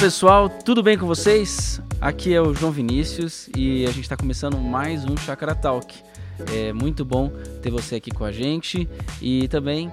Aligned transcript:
pessoal, 0.00 0.48
tudo 0.48 0.80
bem 0.80 0.96
com 0.96 1.06
vocês? 1.06 1.82
Aqui 2.00 2.32
é 2.32 2.40
o 2.40 2.54
João 2.54 2.70
Vinícius 2.70 3.50
e 3.56 3.84
a 3.84 3.88
gente 3.88 4.02
está 4.02 4.16
começando 4.16 4.56
mais 4.56 5.04
um 5.04 5.16
Chakra 5.16 5.56
Talk. 5.56 5.92
É 6.54 6.72
muito 6.72 7.04
bom 7.04 7.32
ter 7.60 7.70
você 7.70 7.96
aqui 7.96 8.12
com 8.12 8.24
a 8.24 8.30
gente 8.30 8.88
e 9.20 9.48
também, 9.48 9.90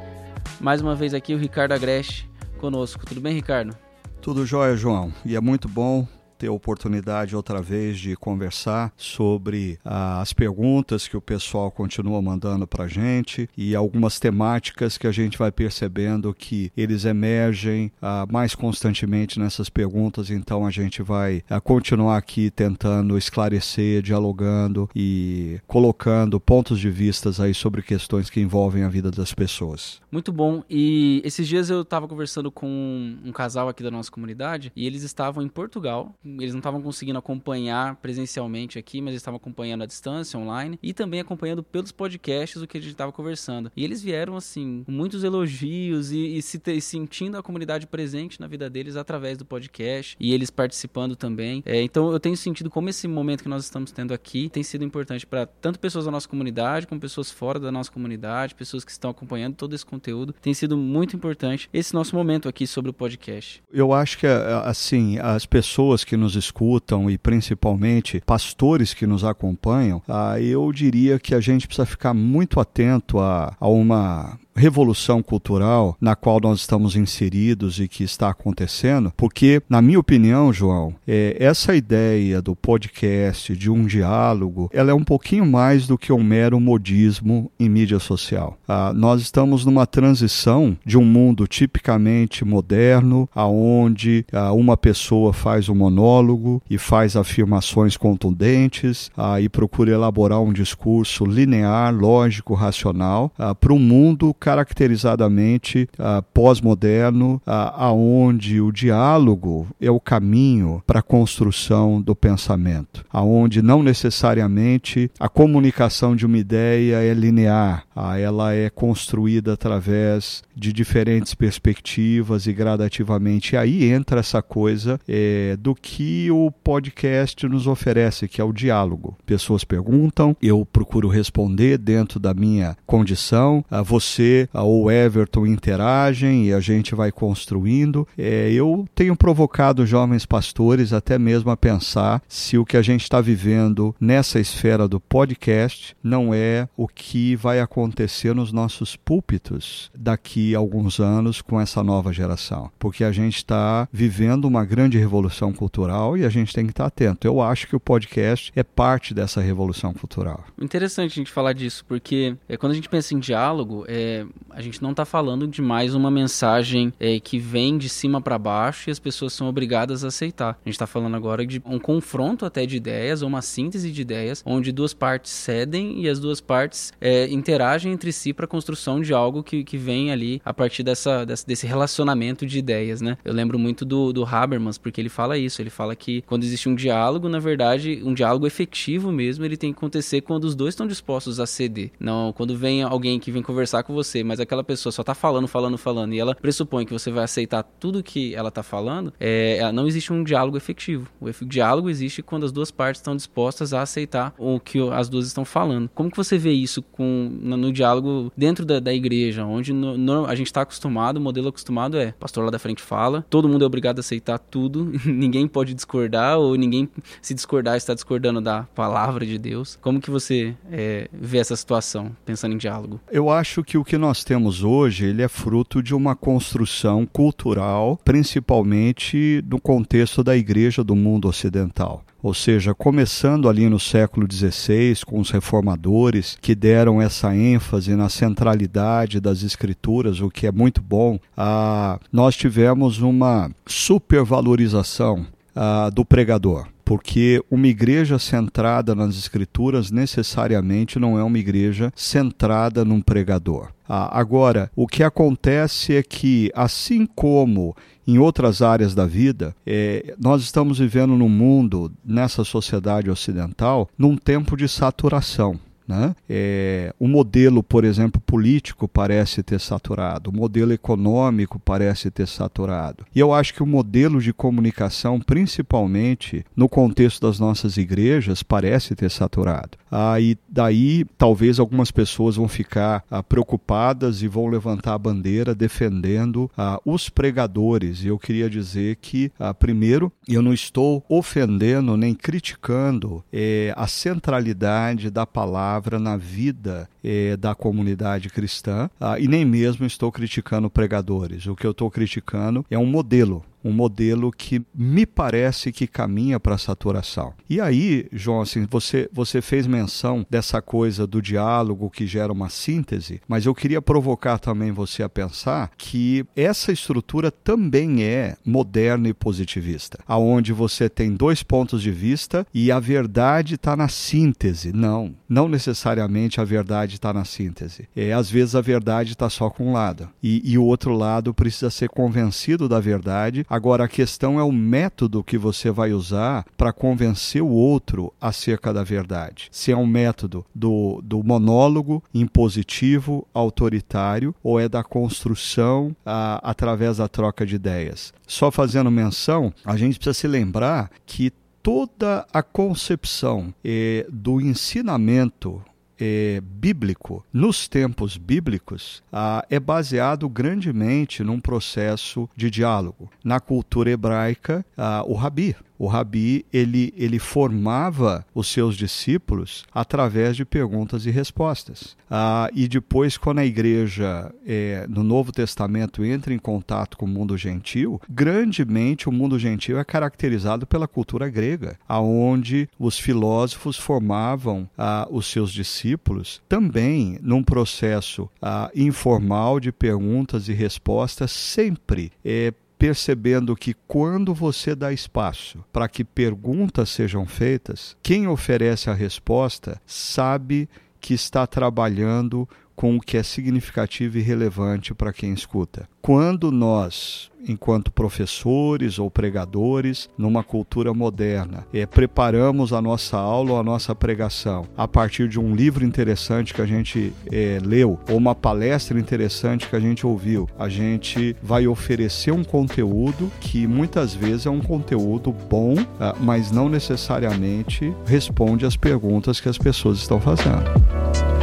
mais 0.62 0.80
uma 0.80 0.94
vez 0.94 1.16
aqui, 1.16 1.34
o 1.34 1.40
Ricardo 1.40 1.72
Agreste 1.72 2.30
conosco. 2.60 3.04
Tudo 3.04 3.20
bem, 3.20 3.34
Ricardo? 3.34 3.76
Tudo 4.22 4.46
jóia, 4.46 4.78
João. 4.78 5.12
E 5.26 5.36
é 5.36 5.42
muito 5.42 5.68
bom 5.68 6.08
ter 6.38 6.50
oportunidade 6.50 7.36
outra 7.36 7.62
vez 7.62 7.98
de 7.98 8.16
conversar 8.16 8.94
sobre 8.98 9.80
ah, 9.84 10.22
as 10.22 10.34
perguntas 10.34 11.08
que 11.08 11.18
o 11.18 11.22
pessoal 11.22 11.72
continua 11.72 12.22
mandando 12.22 12.68
para 12.68 12.86
a 12.86 12.88
gente 12.88 13.50
e 13.58 13.76
algumas 13.76 14.20
temáticas 14.20 14.98
que 14.98 15.08
a 15.08 15.12
gente 15.12 15.38
vai 15.38 15.52
percebendo 15.52 16.34
que 16.34 16.72
eles 16.76 17.06
emergem 17.06 17.92
ah, 18.02 18.26
mais 18.30 18.54
constantemente 18.56 19.40
nessas 19.40 19.70
perguntas. 19.70 20.30
Então 20.30 20.66
a 20.66 20.72
gente 20.72 21.02
vai 21.02 21.44
ah, 21.50 21.62
continuar 21.62 22.18
aqui 22.18 22.52
tentando 22.52 23.18
esclarecer, 23.18 24.02
dialogando 24.02 24.90
e 24.96 25.60
colocando 25.68 26.40
pontos 26.40 26.80
de 26.80 26.90
vistas 26.90 27.40
aí 27.40 27.54
sobre 27.54 27.82
questões 27.82 28.30
que 28.30 28.42
envolvem 28.42 28.84
a 28.84 28.90
vida 28.90 29.12
das 29.12 29.34
pessoas. 29.34 30.02
Muito 30.12 30.32
bom. 30.32 30.64
E 30.70 31.22
esses 31.24 31.48
dias 31.48 31.70
eu 31.70 31.82
estava 31.82 32.08
conversando 32.08 32.52
com 32.52 33.18
um 33.24 33.32
casal 33.32 33.70
aqui 33.70 33.84
da 33.84 33.92
nossa 33.92 34.12
comunidade 34.12 34.72
e 34.76 34.86
eles 34.86 35.04
estavam 35.04 35.44
em 35.44 35.50
Portugal 35.50 36.14
eles 36.26 36.54
não 36.54 36.60
estavam 36.60 36.82
conseguindo 36.82 37.20
acompanhar 37.20 37.96
presencialmente 37.98 38.80
aqui, 38.80 39.02
mas 39.02 39.12
eles 39.12 39.22
estavam 39.22 39.38
acompanhando 39.38 39.84
à 39.84 39.86
distância, 39.86 40.40
online, 40.40 40.80
e 40.82 40.94
também 40.94 41.20
acompanhando 41.20 41.64
pelos 41.64 41.92
podcasts 41.92 42.62
o 42.62 42.68
que 42.68 42.78
a 42.78 42.82
gente 42.82 42.92
estava 42.92 43.12
conversando. 43.12 43.72
E 43.76 43.84
eles 43.84 44.02
vieram, 44.02 44.36
assim, 44.36 44.84
com 44.86 44.92
muitos 44.92 45.24
elogios 45.24 46.12
e, 46.12 46.38
e 46.38 46.42
se 46.42 46.60
sentindo 46.82 47.38
a 47.38 47.44
comunidade 47.44 47.88
presente 47.88 48.40
na 48.40 48.48
vida 48.48 48.70
deles 48.70 48.96
através 48.96 49.38
do 49.38 49.46
podcast, 49.46 50.16
e 50.20 50.34
eles 50.34 50.50
participando 50.50 51.16
também. 51.16 51.62
É, 51.66 51.82
então 51.82 52.12
eu 52.12 52.20
tenho 52.20 52.36
sentido 52.36 52.70
como 52.70 52.90
esse 52.90 53.08
momento 53.08 53.44
que 53.44 53.50
nós 53.50 53.64
estamos 53.64 53.92
tendo 53.92 54.14
aqui 54.14 54.50
tem 54.50 54.64
sido 54.64 54.84
importante 54.84 55.26
para 55.26 55.46
tanto 55.46 55.80
pessoas 55.80 56.06
da 56.06 56.12
nossa 56.12 56.28
comunidade, 56.28 56.88
como 56.88 57.00
pessoas 57.00 57.32
fora 57.32 57.60
da 57.60 57.72
nossa 57.72 57.92
comunidade, 57.92 58.56
pessoas 58.56 58.84
que 58.84 58.92
estão 58.92 59.12
acompanhando 59.12 59.56
todo 59.56 59.74
esse 59.74 59.86
conteúdo. 59.86 60.34
Tem 60.42 60.54
sido 60.54 60.78
muito 60.78 61.16
importante 61.16 61.70
esse 61.74 61.94
nosso 61.94 62.16
momento 62.16 62.48
aqui 62.48 62.66
sobre 62.66 62.90
o 62.90 62.94
podcast. 62.94 63.64
Eu 63.72 63.94
acho 63.94 64.18
que, 64.18 64.28
assim, 64.28 65.18
as 65.20 65.46
pessoas 65.46 66.04
que 66.04 66.15
nos 66.18 66.36
escutam 66.36 67.10
e 67.10 67.18
principalmente 67.18 68.22
pastores 68.26 68.94
que 68.94 69.08
nos 69.08 69.24
acompanham, 69.24 70.02
ah, 70.08 70.40
eu 70.40 70.72
diria 70.72 71.20
que 71.20 71.34
a 71.34 71.40
gente 71.40 71.68
precisa 71.68 71.86
ficar 71.86 72.14
muito 72.14 72.60
atento 72.60 73.20
a, 73.20 73.56
a 73.60 73.68
uma 73.68 74.38
revolução 74.56 75.22
cultural 75.22 75.98
na 76.00 76.16
qual 76.16 76.40
nós 76.40 76.62
estamos 76.62 76.96
inseridos 76.96 77.80
e 77.80 77.88
que 77.88 78.04
está 78.04 78.30
acontecendo, 78.30 79.12
porque, 79.16 79.62
na 79.70 79.82
minha 79.82 80.00
opinião, 80.00 80.54
João, 80.54 80.96
é, 81.08 81.36
essa 81.40 81.76
ideia 81.76 82.42
do 82.42 82.56
podcast, 82.56 83.56
de 83.56 83.70
um 83.70 83.86
diálogo, 83.86 84.70
ela 84.74 84.92
é 84.92 84.94
um 84.94 85.04
pouquinho 85.04 85.46
mais 85.46 85.88
do 85.88 85.98
que 85.98 86.14
um 86.14 86.24
mero 86.24 86.60
modismo 86.60 87.52
em 87.60 87.70
mídia 87.70 88.00
social. 88.00 88.58
Ah, 88.68 88.94
nós 88.94 89.22
estamos 89.22 89.66
numa 89.66 89.86
transição 89.86 90.78
de 90.86 90.98
um 90.98 91.04
mundo 91.04 91.48
tipicamente 91.48 92.46
moderno, 92.46 93.30
aonde 93.36 94.26
ah, 94.32 94.54
uma 94.54 94.78
pessoa 94.78 95.34
faz 95.34 95.70
um 95.70 95.76
monólogo 95.76 96.62
e 96.70 96.78
faz 96.78 97.16
afirmações 97.16 97.98
contundentes 97.98 99.12
ah, 99.18 99.40
e 99.42 99.50
procura 99.50 99.92
elaborar 99.92 100.42
um 100.42 100.54
discurso 100.54 101.26
linear, 101.26 101.94
lógico, 101.94 102.54
racional 102.54 103.32
ah, 103.38 103.54
para 103.54 103.74
um 103.74 103.80
mundo 103.80 104.34
caracterizadamente 104.46 105.90
uh, 105.98 106.22
pós-moderno, 106.32 107.42
uh, 107.48 107.52
aonde 107.78 108.62
o 108.62 108.72
diálogo 108.72 109.66
é 109.82 109.90
o 109.90 110.00
caminho 110.00 110.84
para 110.86 111.00
a 111.00 111.02
construção 111.02 112.00
do 112.00 112.16
pensamento, 112.16 113.04
aonde 113.12 113.64
não 113.64 113.82
necessariamente 113.82 115.10
a 115.20 115.28
comunicação 115.28 116.16
de 116.16 116.28
uma 116.28 116.38
ideia 116.38 116.98
é 116.98 117.12
linear, 117.12 117.86
uh, 117.96 118.14
ela 118.20 118.54
é 118.54 118.70
construída 118.70 119.54
através 119.54 120.44
de 120.56 120.72
diferentes 120.72 121.34
perspectivas 121.34 122.46
e 122.46 122.54
gradativamente. 122.54 123.56
E 123.56 123.58
aí 123.58 123.92
entra 123.92 124.20
essa 124.20 124.44
coisa 124.44 125.00
é, 125.08 125.58
do 125.60 125.74
que 125.74 126.30
o 126.30 126.52
podcast 126.52 127.48
nos 127.48 127.66
oferece, 127.66 128.28
que 128.28 128.40
é 128.40 128.44
o 128.44 128.54
diálogo. 128.54 129.18
Pessoas 129.26 129.64
perguntam, 129.64 130.38
eu 130.40 130.64
procuro 130.72 131.10
responder 131.10 131.80
dentro 131.80 132.20
da 132.20 132.34
minha 132.34 132.78
condição, 132.86 133.66
você 133.84 134.35
ou 134.54 134.92
Everton 134.92 135.46
interagem 135.46 136.46
e 136.46 136.54
a 136.54 136.60
gente 136.60 136.96
vai 136.96 137.12
construindo. 137.12 138.08
É, 138.18 138.52
eu 138.52 138.86
tenho 138.94 139.16
provocado 139.16 139.86
jovens 139.86 140.26
pastores 140.26 140.94
até 140.94 141.18
mesmo 141.18 141.50
a 141.52 141.58
pensar 141.58 142.22
se 142.28 142.58
o 142.58 142.66
que 142.66 142.78
a 142.78 142.82
gente 142.82 143.04
está 143.04 143.22
vivendo 143.22 143.96
nessa 144.00 144.40
esfera 144.40 144.88
do 144.88 145.00
podcast 145.00 145.96
não 146.04 146.34
é 146.34 146.68
o 146.76 146.88
que 146.88 147.36
vai 147.36 147.60
acontecer 147.60 148.34
nos 148.34 148.52
nossos 148.52 148.96
púlpitos 148.96 149.92
daqui 149.96 150.56
a 150.56 150.58
alguns 150.58 151.00
anos 151.00 151.42
com 151.42 151.60
essa 151.60 151.84
nova 151.84 152.12
geração. 152.12 152.72
Porque 152.80 153.04
a 153.04 153.12
gente 153.12 153.38
está 153.38 153.88
vivendo 153.92 154.46
uma 154.46 154.66
grande 154.66 154.98
revolução 154.98 155.54
cultural 155.54 156.18
e 156.18 156.26
a 156.26 156.30
gente 156.30 156.54
tem 156.54 156.66
que 156.66 156.72
estar 156.72 156.86
atento. 156.86 157.28
Eu 157.28 157.42
acho 157.42 157.68
que 157.68 157.76
o 157.76 157.80
podcast 157.80 158.52
é 158.56 158.64
parte 158.64 159.14
dessa 159.14 159.42
revolução 159.42 159.94
cultural. 159.94 160.44
Interessante 160.60 161.12
a 161.12 161.16
gente 161.16 161.32
falar 161.32 161.54
disso, 161.54 161.84
porque 161.88 162.36
é, 162.48 162.58
quando 162.58 162.72
a 162.72 162.76
gente 162.76 162.90
pensa 162.90 163.14
em 163.14 163.20
diálogo, 163.20 163.86
é, 163.88 164.25
a 164.50 164.62
gente 164.62 164.82
não 164.82 164.92
está 164.92 165.06
falando 165.06 165.48
de 165.48 165.62
mais 165.62 165.96
uma 165.96 166.10
mensagem 166.10 166.94
é, 167.00 167.20
que 167.20 167.38
vem 167.38 167.78
de 167.78 167.90
cima 167.90 168.22
para 168.22 168.38
baixo 168.38 168.90
e 168.90 168.92
as 168.92 169.00
pessoas 169.00 169.34
são 169.34 169.48
obrigadas 169.48 170.04
a 170.04 170.08
aceitar. 170.08 170.52
A 170.52 170.70
gente 170.70 170.76
está 170.76 170.88
falando 170.88 171.16
agora 171.16 171.46
de 171.46 171.62
um 171.66 171.80
confronto 171.80 172.46
até 172.46 172.66
de 172.66 172.78
ideias, 172.78 173.22
ou 173.22 173.28
uma 173.28 173.42
síntese 173.42 173.92
de 173.92 174.02
ideias, 174.02 174.44
onde 174.46 174.72
duas 174.72 174.94
partes 174.94 175.32
cedem 175.32 176.02
e 176.02 176.10
as 176.10 176.20
duas 176.20 176.40
partes 176.40 176.94
é, 177.02 177.28
interagem 177.28 177.92
entre 177.92 178.12
si 178.12 178.34
para 178.34 178.46
a 178.46 178.48
construção 178.48 179.02
de 179.02 179.14
algo 179.14 179.44
que, 179.44 179.64
que 179.64 179.78
vem 179.78 180.12
ali 180.12 180.42
a 180.44 180.54
partir 180.54 180.84
dessa, 180.84 181.26
desse 181.26 181.68
relacionamento 181.68 182.46
de 182.46 182.60
ideias, 182.60 183.02
né? 183.02 183.18
Eu 183.24 183.34
lembro 183.34 183.58
muito 183.60 183.84
do, 183.84 184.14
do 184.14 184.24
Habermas, 184.24 184.78
porque 184.78 185.02
ele 185.02 185.10
fala 185.10 185.38
isso. 185.38 185.62
Ele 185.62 185.70
fala 185.70 185.96
que 185.96 186.22
quando 186.24 186.44
existe 186.44 186.70
um 186.70 186.76
diálogo, 186.76 187.28
na 187.28 187.40
verdade, 187.40 188.02
um 188.04 188.14
diálogo 188.14 188.48
efetivo 188.48 189.12
mesmo, 189.12 189.46
ele 189.46 189.58
tem 189.58 189.72
que 189.72 189.78
acontecer 189.78 190.22
quando 190.22 190.46
os 190.46 190.56
dois 190.56 190.74
estão 190.74 190.88
dispostos 190.88 191.40
a 191.40 191.46
ceder. 191.46 191.92
Não 192.00 192.32
quando 192.34 192.56
vem 192.56 192.84
alguém 192.84 193.20
que 193.20 193.32
vem 193.32 193.42
conversar 193.42 193.84
com 193.84 193.94
você, 193.94 194.15
mas 194.24 194.40
aquela 194.40 194.64
pessoa 194.64 194.92
só 194.92 195.04
tá 195.04 195.14
falando, 195.14 195.48
falando, 195.48 195.78
falando, 195.78 196.14
e 196.14 196.20
ela 196.20 196.36
pressupõe 196.36 196.86
que 196.86 196.94
você 196.94 197.12
vai 197.12 197.24
aceitar 197.24 197.64
tudo 197.64 198.04
que 198.04 198.36
ela 198.36 198.52
tá 198.52 198.64
falando, 198.64 199.14
é, 199.20 199.72
não 199.72 199.88
existe 199.88 200.12
um 200.12 200.24
diálogo 200.24 200.58
efetivo. 200.58 201.08
O 201.20 201.46
diálogo 201.46 201.90
existe 201.90 202.22
quando 202.22 202.46
as 202.46 202.52
duas 202.52 202.72
partes 202.72 203.00
estão 203.00 203.16
dispostas 203.16 203.74
a 203.74 203.82
aceitar 203.82 204.34
o 204.38 204.60
que 204.60 204.80
as 204.92 205.10
duas 205.10 205.28
estão 205.28 205.46
falando. 205.46 205.90
Como 205.94 206.10
que 206.10 206.18
você 206.18 206.38
vê 206.38 206.52
isso 206.52 206.82
com, 206.82 207.30
no, 207.42 207.58
no 207.58 207.72
diálogo 207.72 208.32
dentro 208.36 208.66
da, 208.66 208.80
da 208.80 208.94
igreja, 208.94 209.46
onde 209.46 209.74
no, 209.74 209.98
no, 209.98 210.26
a 210.26 210.36
gente 210.36 210.48
está 210.48 210.62
acostumado, 210.62 211.18
o 211.18 211.22
modelo 211.22 211.50
acostumado 211.50 211.98
é, 211.98 212.10
o 212.10 212.14
pastor 212.14 212.46
lá 212.46 212.52
da 212.52 212.60
frente 212.60 212.82
fala, 212.82 213.26
todo 213.30 213.50
mundo 213.50 213.64
é 213.64 213.66
obrigado 213.66 214.00
a 214.00 214.02
aceitar 214.02 214.38
tudo, 214.38 214.92
ninguém 215.06 215.48
pode 215.48 215.74
discordar, 215.74 216.38
ou 216.38 216.56
ninguém 216.56 216.90
se 217.22 217.34
discordar 217.34 217.78
está 217.78 217.94
discordando 217.94 218.42
da 218.42 218.64
palavra 218.64 219.26
de 219.26 219.38
Deus. 219.38 219.78
Como 219.82 220.00
que 220.00 220.10
você 220.10 220.56
é, 220.72 221.10
vê 221.12 221.40
essa 221.40 221.56
situação, 221.56 222.16
pensando 222.26 222.54
em 222.54 222.58
diálogo? 222.58 223.00
Eu 223.12 223.30
acho 223.30 223.64
que 223.64 223.78
o 223.78 223.84
que 223.84 223.98
nós 223.98 224.05
temos 224.24 224.64
hoje, 224.64 225.06
ele 225.06 225.22
é 225.22 225.28
fruto 225.28 225.82
de 225.82 225.94
uma 225.94 226.16
construção 226.16 227.06
cultural, 227.06 228.00
principalmente 228.04 229.44
no 229.50 229.60
contexto 229.60 230.24
da 230.24 230.36
igreja 230.36 230.84
do 230.84 230.96
mundo 230.96 231.28
ocidental. 231.28 232.04
Ou 232.22 232.34
seja, 232.34 232.74
começando 232.74 233.48
ali 233.48 233.70
no 233.70 233.80
século 233.80 234.28
XVI 234.32 234.98
com 235.06 235.20
os 235.20 235.30
reformadores 235.30 236.38
que 236.42 236.56
deram 236.56 237.02
essa 237.02 237.36
ênfase 237.36 237.96
na 237.96 238.10
centralidade 238.10 239.20
das 239.20 239.44
escrituras, 239.44 240.20
o 240.22 240.30
que 240.30 240.48
é 240.48 240.52
muito 240.52 240.82
bom, 240.82 241.20
ah, 241.38 242.00
nós 242.12 242.36
tivemos 242.36 243.00
uma 243.00 243.52
supervalorização 243.68 245.26
ah, 245.56 245.90
do 245.94 246.04
pregador 246.04 246.68
porque 246.86 247.44
uma 247.50 247.68
igreja 247.68 248.20
centrada 248.20 248.94
nas 248.94 249.18
escrituras 249.18 249.90
necessariamente 249.90 251.00
não 251.00 251.18
é 251.20 251.24
uma 251.24 251.40
igreja 251.40 251.92
centrada 251.96 252.86
num 252.86 253.02
pregador. 253.02 253.70
Ah, 253.90 254.18
agora, 254.18 254.72
o 254.76 254.88
que 254.88 255.04
acontece 255.04 255.96
é 255.96 256.04
que, 256.04 256.52
assim 256.56 257.06
como 257.06 257.76
em 258.08 258.20
outras 258.20 258.62
áreas 258.62 258.94
da 258.94 259.06
vida, 259.06 259.56
é, 259.66 260.16
nós 260.20 260.42
estamos 260.44 260.80
vivendo 260.80 261.16
num 261.16 261.30
mundo, 261.30 261.92
nessa 262.04 262.44
sociedade 262.44 263.10
ocidental, 263.10 263.90
num 263.98 264.16
tempo 264.16 264.56
de 264.56 264.68
saturação. 264.68 265.60
Né? 265.88 266.16
É, 266.28 266.94
o 267.00 267.08
modelo, 267.08 267.62
por 267.62 267.84
exemplo, 267.84 268.20
político 268.20 268.88
parece 268.88 269.44
ter 269.44 269.60
saturado, 269.60 270.32
o 270.32 270.36
modelo 270.36 270.74
econômico 270.74 271.60
parece 271.60 272.10
ter 272.10 272.28
saturado. 272.28 273.06
E 273.14 273.20
eu 273.20 273.34
acho 273.34 273.54
que 273.54 273.62
o 273.62 273.68
modelo 273.68 274.20
de 274.20 274.34
comunicação, 274.34 275.20
principalmente 275.20 276.44
no 276.56 276.68
contexto 276.68 277.22
das 277.28 277.40
nossas 277.40 277.78
igrejas, 277.78 278.42
parece 278.42 278.96
ter 278.96 279.12
saturado. 279.12 279.78
Aí 279.92 280.36
ah, 280.38 280.46
daí 280.50 281.06
talvez 281.18 281.60
algumas 281.60 281.92
pessoas 281.92 282.36
vão 282.36 282.48
ficar 282.48 283.04
ah, 283.10 283.22
preocupadas 283.22 284.22
e 284.22 284.28
vão 284.28 284.48
levantar 284.48 284.94
a 284.94 284.98
bandeira 284.98 285.54
defendendo 285.54 286.50
ah, 286.58 286.80
os 286.86 287.10
pregadores. 287.10 288.04
E 288.04 288.08
eu 288.08 288.18
queria 288.18 288.50
dizer 288.50 288.98
que, 288.98 289.32
ah, 289.40 289.54
primeiro, 289.54 290.12
eu 290.28 290.42
não 290.42 290.54
estou 290.54 291.04
ofendendo 291.08 291.96
nem 291.96 292.14
criticando 292.14 293.24
eh, 293.32 293.74
a 293.78 293.88
centralidade 293.88 295.10
da 295.10 295.26
palavra 295.26 295.75
na 296.00 296.18
vida 296.18 296.90
eh, 297.04 297.38
da 297.38 297.56
comunidade 297.56 298.30
cristã 298.30 298.90
ah, 299.00 299.20
e 299.20 299.28
nem 299.28 299.46
mesmo 299.46 299.86
estou 299.86 300.12
criticando 300.12 300.70
pregadores. 300.70 301.46
O 301.46 301.56
que 301.56 301.66
eu 301.66 301.72
estou 301.72 301.90
criticando 301.90 302.66
é 302.70 302.78
um 302.78 302.86
modelo 302.86 303.44
um 303.66 303.74
modelo 303.74 304.32
que 304.32 304.62
me 304.76 305.08
parece 305.08 305.72
que 305.72 305.88
caminha 305.88 306.40
para 306.40 306.54
a 306.54 306.60
saturação. 306.60 307.34
E 307.50 307.60
aí, 307.60 308.06
João, 308.14 308.42
assim, 308.42 308.68
você, 308.70 309.10
você 309.12 309.42
fez 309.42 309.66
menção 309.66 310.24
dessa 310.30 310.62
coisa 310.62 311.08
do 311.08 311.20
diálogo 311.20 311.90
que 311.90 312.06
gera 312.06 312.32
uma 312.32 312.50
síntese, 312.50 313.20
mas 313.28 313.48
eu 313.48 313.56
queria 313.56 313.82
provocar 313.82 314.38
também 314.38 314.72
você 314.72 315.02
a 315.02 315.10
pensar 315.10 315.72
que 315.76 316.24
essa 316.36 316.72
estrutura 316.72 317.32
também 317.32 318.04
é 318.04 318.38
moderna 318.46 319.10
e 319.10 319.14
positivista, 319.14 319.98
aonde 320.08 320.54
você 320.54 320.88
tem 320.88 321.16
dois 321.16 321.42
pontos 321.42 321.82
de 321.82 321.90
vista 321.90 322.46
e 322.54 322.72
a 322.72 322.80
verdade 322.80 323.56
está 323.56 323.76
na 323.76 323.88
síntese. 323.88 324.72
Não, 324.72 325.16
não 325.28 325.48
necessariamente 325.48 326.40
a 326.40 326.44
verdade 326.44 326.96
está 326.96 327.12
na 327.12 327.26
síntese. 327.26 327.90
É, 327.96 328.14
às 328.14 328.30
vezes 328.30 328.54
a 328.54 328.62
verdade 328.62 329.14
está 329.14 329.28
só 329.28 329.50
com 329.50 329.70
um 329.70 329.74
lado 329.74 330.08
e, 330.22 330.42
e 330.52 330.56
o 330.56 330.64
outro 330.64 330.94
lado 330.94 331.34
precisa 331.34 331.72
ser 331.72 331.90
convencido 331.90 332.70
da 332.70 332.80
verdade 332.80 333.44
Agora, 333.56 333.86
a 333.86 333.88
questão 333.88 334.38
é 334.38 334.44
o 334.44 334.52
método 334.52 335.24
que 335.24 335.38
você 335.38 335.72
vai 335.72 335.94
usar 335.94 336.46
para 336.58 336.74
convencer 336.74 337.42
o 337.42 337.48
outro 337.48 338.14
acerca 338.20 338.74
da 338.74 338.84
verdade. 338.84 339.48
Se 339.50 339.72
é 339.72 339.78
um 339.78 339.88
método 339.88 340.46
do, 340.54 341.00
do 341.02 341.24
monólogo 341.24 342.04
impositivo, 342.14 343.26
autoritário, 343.34 344.36
ou 344.44 344.60
é 344.60 344.68
da 344.68 344.84
construção 344.84 345.96
a, 346.06 346.42
através 346.44 346.98
da 346.98 347.08
troca 347.08 347.46
de 347.46 347.56
ideias. 347.56 348.14
Só 348.28 348.52
fazendo 348.52 348.92
menção, 348.92 349.54
a 349.64 349.78
gente 349.78 349.96
precisa 349.96 350.14
se 350.14 350.28
lembrar 350.28 350.92
que 351.06 351.32
toda 351.64 352.28
a 352.34 352.44
concepção 352.44 353.54
eh, 353.64 354.06
do 354.12 354.42
ensinamento 354.42 355.64
é, 356.00 356.42
bíblico, 356.42 357.24
nos 357.32 357.68
tempos 357.68 358.18
bíblicos, 358.18 359.04
ah, 359.12 359.46
é 359.50 359.60
baseado 359.60 360.28
grandemente 360.28 361.24
num 361.24 361.40
processo 361.40 362.30
de 362.36 362.50
diálogo. 362.50 363.10
Na 363.24 363.40
cultura 363.40 363.90
hebraica, 363.90 364.66
ah, 364.78 365.04
o 365.06 365.14
rabi, 365.14 365.56
o 365.78 365.88
rabi 365.88 366.46
ele, 366.52 366.94
ele 366.96 367.20
formava 367.20 368.26
os 368.34 368.48
seus 368.48 368.76
discípulos 368.76 369.66
através 369.74 370.36
de 370.36 370.46
perguntas 370.46 371.06
e 371.06 371.12
respostas. 371.12 371.96
Ah, 372.10 372.50
e 372.54 372.68
depois, 372.68 373.18
quando 373.18 373.40
a 373.40 373.46
igreja 373.46 374.34
é, 374.46 374.86
no 374.88 375.04
Novo 375.04 375.32
Testamento 375.32 376.06
entra 376.06 376.34
em 376.34 376.38
contato 376.38 376.98
com 376.98 377.06
o 377.06 377.10
mundo 377.10 377.38
gentil, 377.38 378.00
grandemente 378.10 379.10
o 379.10 379.12
mundo 379.12 379.40
gentil 379.40 379.80
é 379.80 379.84
caracterizado 379.84 380.68
pela 380.68 380.88
cultura 380.88 381.28
grega, 381.30 381.78
aonde 381.88 382.70
os 382.80 383.00
filósofos 383.00 383.78
formavam 383.78 384.70
ah, 384.78 385.08
os 385.10 385.28
seus 385.28 385.52
discípulos 385.52 386.42
também 386.48 387.18
num 387.22 387.44
processo 387.44 388.30
ah, 388.42 388.70
informal 388.76 389.60
de 389.60 389.72
perguntas 389.72 390.48
e 390.48 390.54
respostas, 390.54 391.32
sempre 391.32 392.12
é, 392.24 392.54
percebendo 392.78 393.56
que 393.56 393.74
quando 393.88 394.34
você 394.34 394.76
dá 394.76 394.92
espaço 394.92 395.64
para 395.72 395.88
que 395.88 396.04
perguntas 396.04 396.90
sejam 396.90 397.26
feitas, 397.26 397.96
quem 398.04 398.28
oferece 398.28 398.90
a 398.90 398.94
resposta 398.94 399.82
sabe 399.86 400.70
que 401.00 401.14
está 401.14 401.46
trabalhando 401.46 402.48
com 402.76 402.98
o 402.98 403.02
que 403.02 403.18
é 403.18 403.24
significativo 403.24 404.18
e 404.18 404.22
relevante 404.22 404.94
para 404.94 405.14
quem 405.14 405.34
escuta. 405.34 405.88
Quando 406.02 406.52
nós, 406.52 407.32
enquanto 407.48 407.92
professores 407.92 409.00
ou 409.00 409.10
pregadores, 409.10 410.08
numa 410.16 410.44
cultura 410.44 410.94
moderna, 410.94 411.66
é, 411.74 411.86
preparamos 411.86 412.74
a 412.74 412.82
nossa 412.82 413.18
aula 413.18 413.54
ou 413.54 413.60
a 413.60 413.64
nossa 413.64 413.96
pregação 413.96 414.68
a 414.78 414.88
partir 414.88 415.28
de 415.28 415.40
um 415.40 415.56
livro 415.56 415.84
interessante 415.84 416.54
que 416.54 416.62
a 416.62 416.66
gente 416.66 417.12
é, 417.32 417.60
leu 417.64 418.00
ou 418.10 418.18
uma 418.18 418.36
palestra 418.36 419.00
interessante 419.00 419.68
que 419.68 419.76
a 419.76 419.80
gente 419.80 420.06
ouviu, 420.06 420.48
a 420.60 420.70
gente 420.70 421.36
vai 421.42 421.66
oferecer 421.66 422.32
um 422.32 422.44
conteúdo 422.44 423.32
que 423.40 423.66
muitas 423.66 424.14
vezes 424.14 424.46
é 424.46 424.50
um 424.50 424.62
conteúdo 424.62 425.32
bom, 425.32 425.76
ah, 426.00 426.16
mas 426.20 426.52
não 426.52 426.70
necessariamente 426.70 427.94
responde 428.06 428.66
às 428.66 428.78
perguntas 428.78 429.40
que 429.40 429.50
as 429.50 429.58
pessoas 429.58 429.98
estão 429.98 430.20
fazendo. 430.20 431.35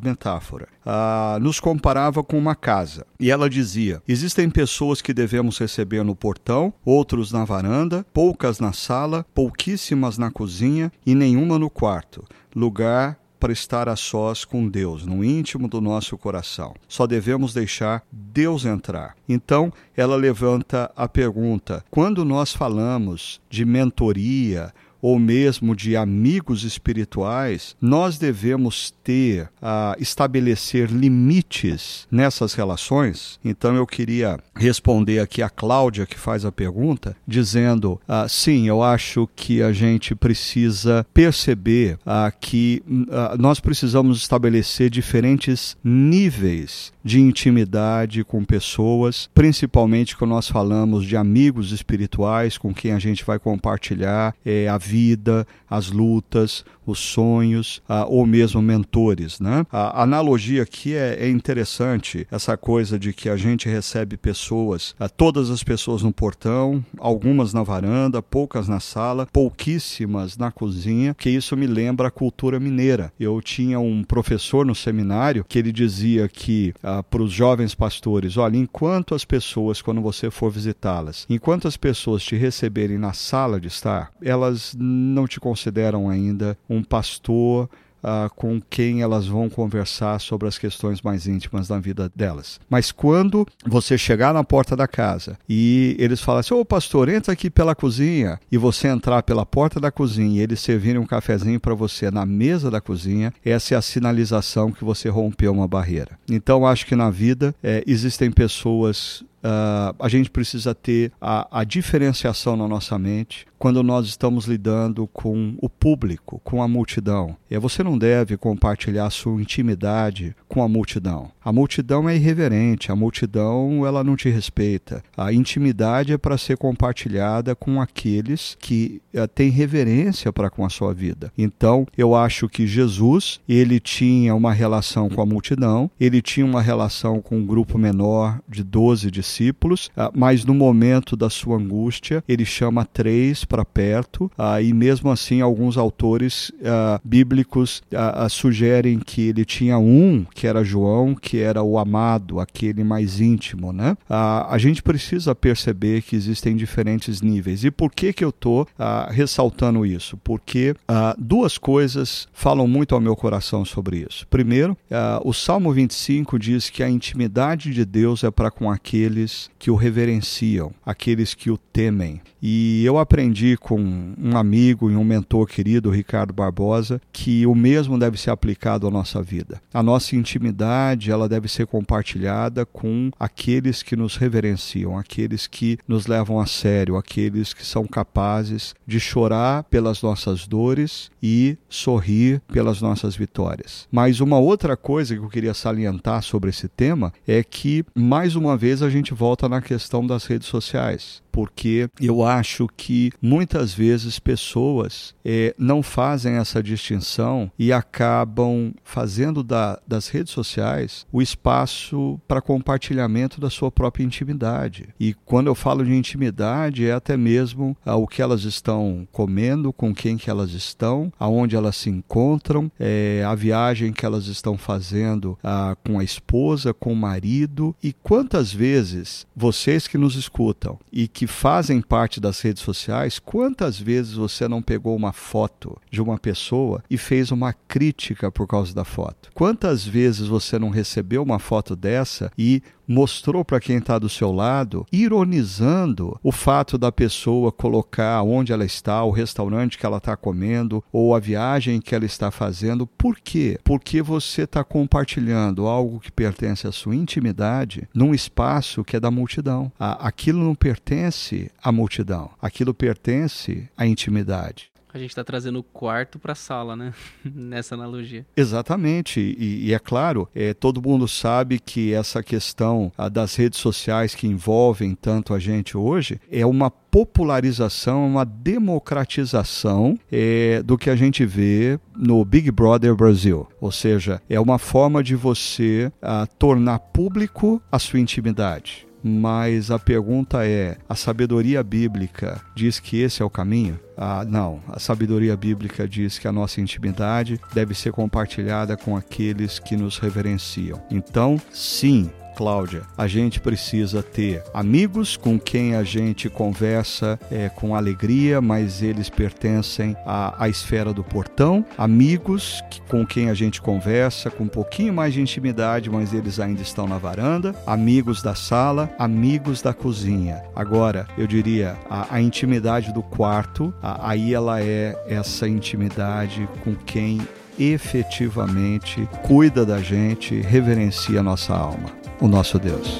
metáfora: 0.02 0.68
ah, 0.84 1.38
nos 1.40 1.61
comparava 1.61 2.23
com 2.23 2.38
uma 2.38 2.54
casa 2.54 3.06
e 3.20 3.30
ela 3.30 3.49
dizia: 3.49 4.02
existem 4.06 4.49
pessoas 4.50 5.00
que 5.00 5.14
devemos 5.14 5.58
receber 5.58 6.02
no 6.02 6.16
portão, 6.16 6.73
outros 6.84 7.32
na 7.32 7.44
varanda, 7.44 8.04
poucas 8.12 8.58
na 8.58 8.73
sala, 8.73 9.25
pouquíssimas 9.34 10.18
na 10.18 10.30
cozinha 10.30 10.90
e 11.04 11.14
nenhuma 11.14 11.58
no 11.58 11.70
quarto. 11.70 12.25
Lugar 12.54 13.18
para 13.38 13.52
estar 13.52 13.88
a 13.88 13.97
sós 13.97 14.45
com 14.45 14.68
Deus, 14.68 15.07
no 15.07 15.25
íntimo 15.25 15.68
do 15.68 15.80
nosso 15.80 16.16
coração. 16.18 16.75
Só 16.88 17.07
devemos 17.07 17.54
deixar 17.54 18.02
Deus 18.11 18.64
entrar. 18.64 19.16
Então, 19.28 19.73
ela 19.97 20.16
levanta 20.16 20.90
a 20.97 21.09
pergunta: 21.09 21.85
quando 21.90 22.25
nós 22.25 22.52
falamos 22.52 23.40
de 23.49 23.64
mentoria, 23.64 24.73
ou 25.00 25.19
mesmo 25.19 25.75
de 25.75 25.97
amigos 25.97 26.64
espirituais, 26.64 27.76
nós 27.81 28.19
devemos 28.19 28.93
ter, 29.02 29.49
a 29.61 29.97
estabelecer 29.99 30.90
limites 30.90 32.07
nessas 32.11 32.55
relações. 32.55 33.38
Então 33.45 33.75
eu 33.75 33.87
queria 33.87 34.38
responder 34.55 35.21
aqui 35.21 35.43
a 35.43 35.50
Cláudia, 35.50 36.07
que 36.07 36.19
faz 36.19 36.45
a 36.45 36.52
pergunta, 36.52 37.17
dizendo: 37.26 38.00
ah, 38.07 38.26
sim, 38.28 38.69
eu 38.69 38.83
acho 38.83 39.28
que 39.35 39.62
a 39.62 39.73
gente 39.73 40.14
precisa 40.14 41.07
perceber 41.14 41.99
ah, 42.05 42.31
que 42.31 42.83
ah, 43.11 43.37
nós 43.38 43.61
precisamos 43.61 44.19
estabelecer 44.19 44.90
diferentes 44.90 45.76
níveis 45.83 46.93
de 47.05 47.21
intimidade 47.21 48.25
com 48.25 48.45
pessoas, 48.45 49.31
principalmente 49.35 50.17
quando 50.17 50.31
nós 50.31 50.49
falamos 50.49 51.07
de 51.07 51.17
amigos 51.17 51.73
espirituais 51.73 52.59
com 52.59 52.75
quem 52.75 52.93
a 52.93 52.99
gente 52.99 53.25
vai 53.25 53.38
compartilhar 53.38 54.35
é, 54.45 54.69
a 54.69 54.76
vida, 54.88 55.47
as 55.68 55.90
lutas, 55.90 56.64
os 56.92 56.99
sonhos, 56.99 57.83
ah, 57.88 58.07
ou 58.07 58.26
mesmo 58.26 58.61
mentores. 58.62 59.40
Né? 59.40 59.64
A 59.71 60.02
analogia 60.02 60.62
aqui 60.62 60.95
é, 60.95 61.16
é, 61.21 61.28
interessante, 61.28 62.26
essa 62.30 62.57
coisa 62.57 62.99
de 62.99 63.12
que 63.12 63.28
a 63.28 63.37
gente 63.37 63.68
recebe 63.68 64.16
pessoas, 64.16 64.95
ah, 64.99 65.09
todas 65.09 65.50
as 65.50 65.62
pessoas 65.62 66.02
no 66.02 66.12
portão, 66.12 66.85
algumas 66.99 67.52
na 67.52 67.62
varanda, 67.62 68.23
poucas 68.23 68.68
na 68.68 68.80
sala, 68.80 69.26
pouquíssimas 69.33 70.37
na 70.37 70.50
cozinha, 70.50 71.14
que 71.14 71.30
isso 71.30 71.57
me 71.57 71.66
lembra 71.66 72.09
a 72.09 72.11
cultura 72.11 72.61
mineira. 72.61 73.12
Eu 73.18 73.40
tinha 73.40 73.78
um 73.78 74.02
professor 74.02 74.64
no 74.64 74.75
seminário 74.75 75.45
que 75.49 75.59
ele 75.59 75.73
dizia 75.73 76.28
que 76.28 76.75
ah, 76.83 77.02
para 77.02 77.23
os 77.23 77.33
jovens 77.33 77.75
pastores, 77.75 78.37
olha, 78.37 78.57
enquanto 78.57 79.14
as 79.14 79.25
pessoas, 79.25 79.83
quando 79.83 80.00
você 80.00 80.30
for 80.30 80.50
visitá-las, 80.50 81.26
enquanto 81.28 81.68
as 81.68 81.76
pessoas 81.76 82.23
te 82.23 82.37
receberem 82.37 82.99
na 82.99 83.12
sala 83.12 83.61
de 83.61 83.68
estar, 83.68 84.11
elas 84.23 84.76
não 84.78 85.26
te 85.26 85.40
consideram 85.40 86.09
ainda 86.09 86.57
um 86.68 86.77
pastor 86.82 87.68
Uh, 87.99 88.32
com 88.37 88.61
quem 88.61 89.02
elas 89.02 89.26
vão 89.26 89.50
conversar 89.50 90.20
sobre 90.20 90.47
as 90.47 90.56
questões 90.56 91.02
mais 91.02 91.26
íntimas 91.26 91.66
da 91.66 91.80
vida 91.80 92.08
delas. 92.14 92.61
Mas 92.70 92.92
quando 92.92 93.44
você 93.66 93.99
chegar 93.99 94.32
na 94.32 94.44
porta 94.44 94.76
da 94.76 94.87
casa 94.87 95.37
e 95.49 95.97
eles 95.99 96.20
falam 96.20 96.38
assim: 96.38 96.54
Ô 96.54 96.64
pastor, 96.64 97.08
entra 97.08 97.32
aqui 97.32 97.50
pela 97.50 97.75
cozinha, 97.75 98.38
e 98.52 98.56
você 98.56 98.87
entrar 98.87 99.25
pela 99.25 99.44
porta 99.44 99.80
da 99.80 99.90
cozinha 99.90 100.38
e 100.38 100.40
eles 100.40 100.61
servirem 100.61 101.00
um 101.00 101.06
cafezinho 101.06 101.58
para 101.58 101.75
você 101.75 102.08
na 102.08 102.25
mesa 102.25 102.70
da 102.70 102.80
cozinha, 102.80 103.35
essa 103.44 103.75
é 103.75 103.76
a 103.76 103.82
sinalização 103.82 104.70
que 104.70 104.85
você 104.85 105.08
rompeu 105.08 105.50
uma 105.52 105.66
barreira. 105.66 106.16
Então, 106.30 106.64
acho 106.64 106.87
que 106.87 106.94
na 106.94 107.11
vida 107.11 107.52
é, 107.61 107.82
existem 107.85 108.30
pessoas 108.30 109.25
Uh, 109.49 109.97
a 109.99 110.09
gente 110.11 110.28
precisa 110.28 110.75
ter 110.75 111.11
a, 111.19 111.61
a, 111.61 111.64
diferenciação 111.64 112.55
na 112.55 112.69
nossa 112.69 112.99
mente 112.99 113.47
quando 113.59 113.83
nós 113.83 114.07
estamos 114.07 114.45
lidando 114.45 115.07
com 115.09 115.55
o 115.61 115.69
público, 115.69 116.40
com 116.45 116.62
a 116.62 116.69
multidão. 116.69 117.35
E 117.50 117.59
você 117.59 117.83
não 117.83 117.97
deve 117.97 118.37
compartilhar 118.37 119.09
sua 119.11 119.40
intimidade 119.40 120.37
com 120.47 120.62
a 120.62 120.69
multidão. 120.69 121.33
A 121.43 121.50
multidão 121.50 122.09
é 122.09 122.14
irreverente, 122.14 122.93
a 122.93 122.97
multidão 122.97 123.85
ela 123.87 124.05
não 124.05 124.14
te 124.17 124.28
respeita. 124.28 125.02
A 125.17 125.33
intimidade 125.33 126.12
é 126.12 126.19
para 126.19 126.38
ser 126.38 126.57
compartilhada 126.57 127.57
com 127.57 127.81
aqueles 127.81 128.57
que 128.61 129.00
uh, 129.14 129.26
têm 129.26 129.50
reverência 129.50 130.33
para 130.33 130.50
com 130.50 130.64
a 130.64 130.71
sua 130.71 130.93
vida. 130.93 131.33
Então, 131.37 131.87
eu 131.97 132.14
acho 132.14 132.49
que 132.49 132.67
Jesus, 132.67 133.40
ele 133.49 133.81
tinha 133.81 134.35
uma 134.35 134.52
relação 134.52 135.09
com 135.09 135.23
a 135.23 135.26
multidão, 135.26 135.90
ele 135.99 136.21
tinha 136.21 136.47
uma 136.47 136.61
relação 136.61 137.21
com 137.21 137.38
um 137.38 137.47
grupo 137.47 137.78
menor 137.78 138.38
de 138.47 138.62
12 138.62 139.11
discípulos 139.11 139.38
discípulos, 139.38 139.90
ah, 139.97 140.11
mas 140.14 140.45
no 140.45 140.52
momento 140.52 141.16
da 141.16 141.30
sua 141.30 141.57
angústia, 141.57 142.23
ele 142.28 142.45
chama 142.45 142.85
três 142.85 143.45
para 143.45 143.64
perto, 143.64 144.30
ah, 144.37 144.61
e 144.61 144.73
mesmo 144.73 145.11
assim, 145.11 145.40
alguns 145.40 145.76
autores 145.78 146.50
ah, 146.64 147.00
bíblicos 147.04 147.83
sugerem 148.30 148.99
que 148.99 149.28
ele 149.28 149.45
tinha 149.45 149.78
um, 149.78 150.25
que 150.35 150.47
era 150.47 150.64
João, 150.64 151.14
que 151.14 151.38
era 151.38 151.62
o 151.62 151.78
amado, 151.78 152.40
aquele 152.40 152.83
mais 152.83 153.21
íntimo. 153.21 153.73
Né? 153.73 153.97
A 154.09 154.57
gente 154.59 154.83
precisa 154.83 155.35
perceber 155.35 156.02
que 156.02 156.16
existem 156.16 156.57
diferentes 156.57 157.21
níveis. 157.21 157.64
E 157.64 157.71
por 157.71 157.92
que, 157.92 158.12
que 158.12 158.25
eu 158.25 158.30
estou 158.30 158.66
ressaltando 159.11 159.85
isso? 159.85 160.16
Porque 160.18 160.75
duas 161.18 161.59
coisas 161.59 162.26
falam 162.33 162.66
muito 162.66 162.95
ao 162.95 163.00
meu 163.00 163.14
coração 163.14 163.64
sobre 163.64 164.07
isso. 164.09 164.26
Primeiro, 164.28 164.76
o 165.25 165.33
Salmo 165.33 165.73
25 165.73 166.38
diz 166.38 166.71
que 166.71 166.83
a 166.83 166.90
intimidade 166.90 167.73
de 167.73 167.85
Deus 167.85 168.25
é 168.25 168.30
para 168.30 168.50
com 168.50 168.71
aquele 168.71 169.17
aqueles 169.18 169.50
que 169.58 169.70
o 169.70 169.75
reverenciam, 169.75 170.72
aqueles 170.87 171.34
que 171.34 171.50
o 171.50 171.58
temem. 171.58 172.20
E 172.40 172.84
eu 172.84 172.98
aprendi 172.98 173.56
com 173.56 173.80
um 174.16 174.37
amigo 174.37 174.90
e 174.90 174.96
um 174.96 175.02
mentor 175.02 175.48
querido, 175.48 175.90
Ricardo 175.90 176.32
Barbosa, 176.32 177.00
que 177.12 177.44
o 177.44 177.54
mesmo 177.54 177.98
deve 177.98 178.16
ser 178.16 178.30
aplicado 178.30 178.87
à 178.87 178.90
nossa 178.90 179.20
vida. 179.20 179.60
A 179.75 179.82
nossa 179.82 180.14
intimidade, 180.14 181.10
ela 181.10 181.28
deve 181.28 181.48
ser 181.48 181.66
compartilhada 181.66 182.64
com 182.64 183.10
aqueles 183.18 183.82
que 183.82 183.96
nos 183.96 184.16
reverenciam, 184.16 184.96
aqueles 184.96 185.48
que 185.48 185.78
nos 185.88 186.06
levam 186.06 186.38
a 186.38 186.46
sério, 186.46 186.96
aqueles 186.96 187.52
que 187.52 187.66
são 187.66 187.84
capazes 187.87 188.75
de 188.87 189.00
chorar 189.00 189.64
pelas 189.64 190.00
nossas 190.00 190.46
dores 190.46 191.10
e 191.20 191.58
sorrir 191.68 192.40
pelas 192.52 192.80
nossas 192.80 193.16
vitórias. 193.16 193.88
Mas 193.90 194.20
uma 194.20 194.38
outra 194.38 194.76
coisa 194.76 195.14
que 195.16 195.20
eu 195.20 195.28
queria 195.28 195.54
salientar 195.54 196.22
sobre 196.22 196.50
esse 196.50 196.68
tema 196.68 197.12
é 197.26 197.42
que 197.42 197.84
mais 197.94 198.37
uma 198.37 198.56
vez 198.56 198.80
a 198.80 198.88
gente 198.88 199.07
volta 199.14 199.48
na 199.48 199.60
questão 199.60 200.06
das 200.06 200.24
redes 200.24 200.48
sociais 200.48 201.22
porque 201.38 201.88
eu 202.00 202.25
acho 202.25 202.66
que 202.76 203.12
muitas 203.23 203.73
vezes 203.73 204.18
pessoas 204.18 205.14
é, 205.25 205.54
não 205.57 205.85
fazem 205.85 206.35
essa 206.35 206.61
distinção 206.61 207.49
e 207.57 207.73
acabam 207.73 208.75
fazendo 208.83 209.45
da, 209.45 209.80
das 209.87 210.09
redes 210.09 210.33
sociais 210.33 211.07
o 211.12 211.23
espaço 211.23 212.21
para 212.26 212.40
compartilhamento 212.40 213.40
da 213.40 213.49
sua 213.49 213.71
própria 213.71 214.02
intimidade. 214.02 214.88
E 214.99 215.14
quando 215.14 215.47
eu 215.47 215.54
falo 215.54 215.85
de 215.85 215.95
intimidade, 215.95 216.85
é 216.85 216.92
até 216.92 217.16
mesmo 217.16 217.76
ah, 217.87 217.95
o 217.95 218.09
que 218.09 218.21
elas 218.21 218.42
estão 218.42 219.07
comendo, 219.12 219.73
com 219.73 219.95
quem 219.95 220.16
que 220.16 220.28
elas 220.28 220.50
estão, 220.50 221.12
aonde 221.21 221.54
elas 221.54 221.76
se 221.76 221.88
encontram, 221.88 222.68
é, 222.80 223.23
a 223.25 223.37
viagem 223.37 223.92
que 223.92 224.04
elas 224.04 224.26
estão 224.26 224.59
fazendo 224.59 225.38
ah, 225.45 225.76
com 225.87 226.00
a 226.00 226.02
esposa, 226.02 226.75
com 226.75 226.92
o 226.92 226.97
marido. 226.97 227.76
E 227.80 227.92
quantas 227.92 228.52
vezes 228.52 229.25
vocês 229.37 229.87
que 229.87 229.97
nos 229.97 230.16
escutam 230.16 230.80
e 230.92 231.07
que 231.07 231.27
fazem 231.28 231.80
parte 231.80 232.20
das 232.20 232.40
redes 232.40 232.62
sociais, 232.62 233.18
quantas 233.18 233.78
vezes 233.78 234.14
você 234.14 234.49
não 234.49 234.61
pegou 234.61 234.97
uma 234.97 235.12
foto 235.12 235.78
de 235.90 236.02
uma 236.02 236.18
pessoa 236.18 236.82
e 236.90 236.99
fez 236.99 237.30
uma 237.30 237.52
crítica 237.52 238.32
por 238.32 238.47
causa 238.47 238.75
da 238.75 238.85
foto? 238.85 239.30
Quantas 239.35 239.85
vezes 239.85 240.26
você 240.26 240.58
não 240.58 240.70
recebeu 240.70 241.23
uma 241.23 241.38
foto 241.38 241.76
dessa 241.76 242.32
e 242.37 242.62
mostrou 242.88 243.45
para 243.45 243.61
quem 243.61 243.76
está 243.76 243.99
do 243.99 244.09
seu 244.09 244.33
lado, 244.33 244.87
ironizando 244.90 246.18
o 246.23 246.33
fato 246.33 246.78
da 246.78 246.90
pessoa 246.90 247.52
colocar 247.52 248.23
onde 248.23 248.52
ela 248.52 248.64
está, 248.64 249.04
o 249.04 249.11
restaurante 249.11 249.76
que 249.76 249.85
ela 249.85 249.99
está 249.99 250.16
comendo 250.16 250.83
ou 250.90 251.14
a 251.14 251.21
viagem 251.21 251.80
que 251.80 251.95
ela 251.95 252.07
está 252.07 252.30
fazendo. 252.30 252.87
Por 252.87 253.18
quê? 253.21 253.61
Porque 253.62 254.00
você 254.00 254.42
está 254.42 254.64
compartilhando 254.64 255.66
algo 255.66 256.00
que 256.00 256.11
pertence 256.11 256.66
à 256.66 256.73
sua 256.73 256.97
intimidade 256.97 257.87
num 257.95 258.14
espaço 258.14 258.83
que 258.83 258.97
é 258.97 259.00
da 259.00 259.11
multidão. 259.11 259.71
Aquilo 259.78 260.42
não 260.42 260.54
pertence 260.54 261.50
à 261.62 261.71
multidão, 261.71 262.30
aquilo 262.40 262.73
pertence 262.73 263.68
à 263.76 263.87
intimidade. 263.87 264.71
A 264.92 264.99
gente 264.99 265.11
está 265.11 265.23
trazendo 265.23 265.59
o 265.59 265.62
quarto 265.62 266.18
para 266.18 266.33
a 266.33 266.37
sala, 266.37 266.75
né? 266.75 266.92
Nessa 267.25 267.75
analogia. 267.75 268.26
Exatamente. 268.37 269.21
E, 269.21 269.66
e 269.66 269.75
é 269.75 269.78
claro, 269.78 270.28
é, 270.35 270.54
todo 270.54 270.83
mundo 270.83 271.07
sabe 271.07 271.59
que 271.59 271.92
essa 271.92 272.23
questão 272.23 272.90
das 273.12 273.35
redes 273.35 273.59
sociais 273.59 274.14
que 274.14 274.26
envolvem 274.26 274.95
tanto 274.95 275.35
a 275.35 275.38
gente 275.38 275.76
hoje 275.76 276.21
é 276.30 276.47
uma 276.47 276.71
popularização, 276.71 278.07
uma 278.07 278.25
democratização 278.25 279.99
é, 280.11 280.62
do 280.62 280.78
que 280.78 280.88
a 280.88 280.97
gente 280.97 281.25
vê 281.26 281.78
no 281.95 282.25
Big 282.25 282.50
Brother 282.50 282.95
Brasil. 282.95 283.47
Ou 283.61 283.71
seja, 283.71 284.23
é 284.28 284.40
uma 284.40 284.59
forma 284.59 285.02
de 285.02 285.14
você 285.14 285.92
a, 286.00 286.26
tornar 286.26 286.78
público 286.78 287.62
a 287.71 287.78
sua 287.78 288.00
intimidade. 288.00 288.88
Mas 289.02 289.71
a 289.71 289.78
pergunta 289.78 290.47
é: 290.47 290.76
a 290.88 290.95
sabedoria 290.95 291.62
bíblica 291.62 292.40
diz 292.55 292.81
que 292.81 293.00
esse 293.00 293.23
é 293.23 293.25
o 293.25 293.31
caminho? 293.31 293.78
Ah, 293.97 294.25
não, 294.25 294.61
a 294.69 294.78
sabedoria 294.78 295.37
bíblica 295.37 295.87
diz 295.88 296.19
que 296.19 296.28
a 296.28 296.33
nossa 296.33 296.61
intimidade 296.61 297.40
deve 297.52 297.75
ser 297.75 297.93
compartilhada 297.93 298.76
com 298.76 298.97
aqueles 298.97 299.59
que 299.59 299.76
nos 299.76 299.99
reverenciam. 299.99 300.81
Então, 300.90 301.40
sim, 301.52 302.11
Cláudia, 302.38 302.83
a 302.97 303.09
gente 303.09 303.40
precisa 303.40 304.00
ter 304.00 304.45
amigos 304.54 305.16
com 305.16 305.40
quem 305.40 305.75
a 305.75 305.83
gente 305.83 306.30
conversa 306.30 307.18
é, 307.33 307.49
com 307.49 307.75
alegria, 307.75 308.40
mas 308.40 308.80
eles 308.80 309.11
pertencem 309.11 309.97
à, 310.07 310.45
à 310.45 310.49
esfera 310.49 310.92
do 310.92 311.02
portão, 311.02 311.66
amigos 311.76 312.62
que, 312.71 312.80
com 312.83 313.04
quem 313.04 313.28
a 313.28 313.35
gente 313.35 313.61
conversa 313.61 314.30
com 314.30 314.45
um 314.45 314.49
pouquinho 314.49 314.95
mais 314.95 315.14
de 315.14 315.21
intimidade, 315.21 315.90
mas 315.90 316.14
eles 316.14 316.38
ainda 316.38 316.62
estão 316.62 316.87
na 316.87 316.97
varanda, 316.97 317.57
amigos 317.66 318.23
da 318.23 318.37
sala, 318.37 318.88
amigos 319.00 319.61
da 319.61 319.75
cozinha. 319.75 320.40
Agora, 320.54 321.09
eu 321.18 321.26
diria, 321.26 321.76
a, 321.90 322.14
a 322.14 322.23
intimidade 322.23 322.92
do 322.92 323.02
quarto, 323.02 323.75
a, 323.83 324.11
aí 324.11 324.33
ela 324.33 324.62
é 324.62 324.97
essa 325.09 325.49
intimidade 325.49 326.49
com 326.62 326.76
quem 326.76 327.21
efetivamente 327.59 329.09
cuida 329.26 329.66
da 329.66 329.80
gente, 329.80 330.40
reverencia 330.40 331.18
a 331.18 331.23
nossa 331.25 331.52
alma 331.52 331.98
o 332.20 332.28
nosso 332.28 332.58
Deus. 332.58 332.98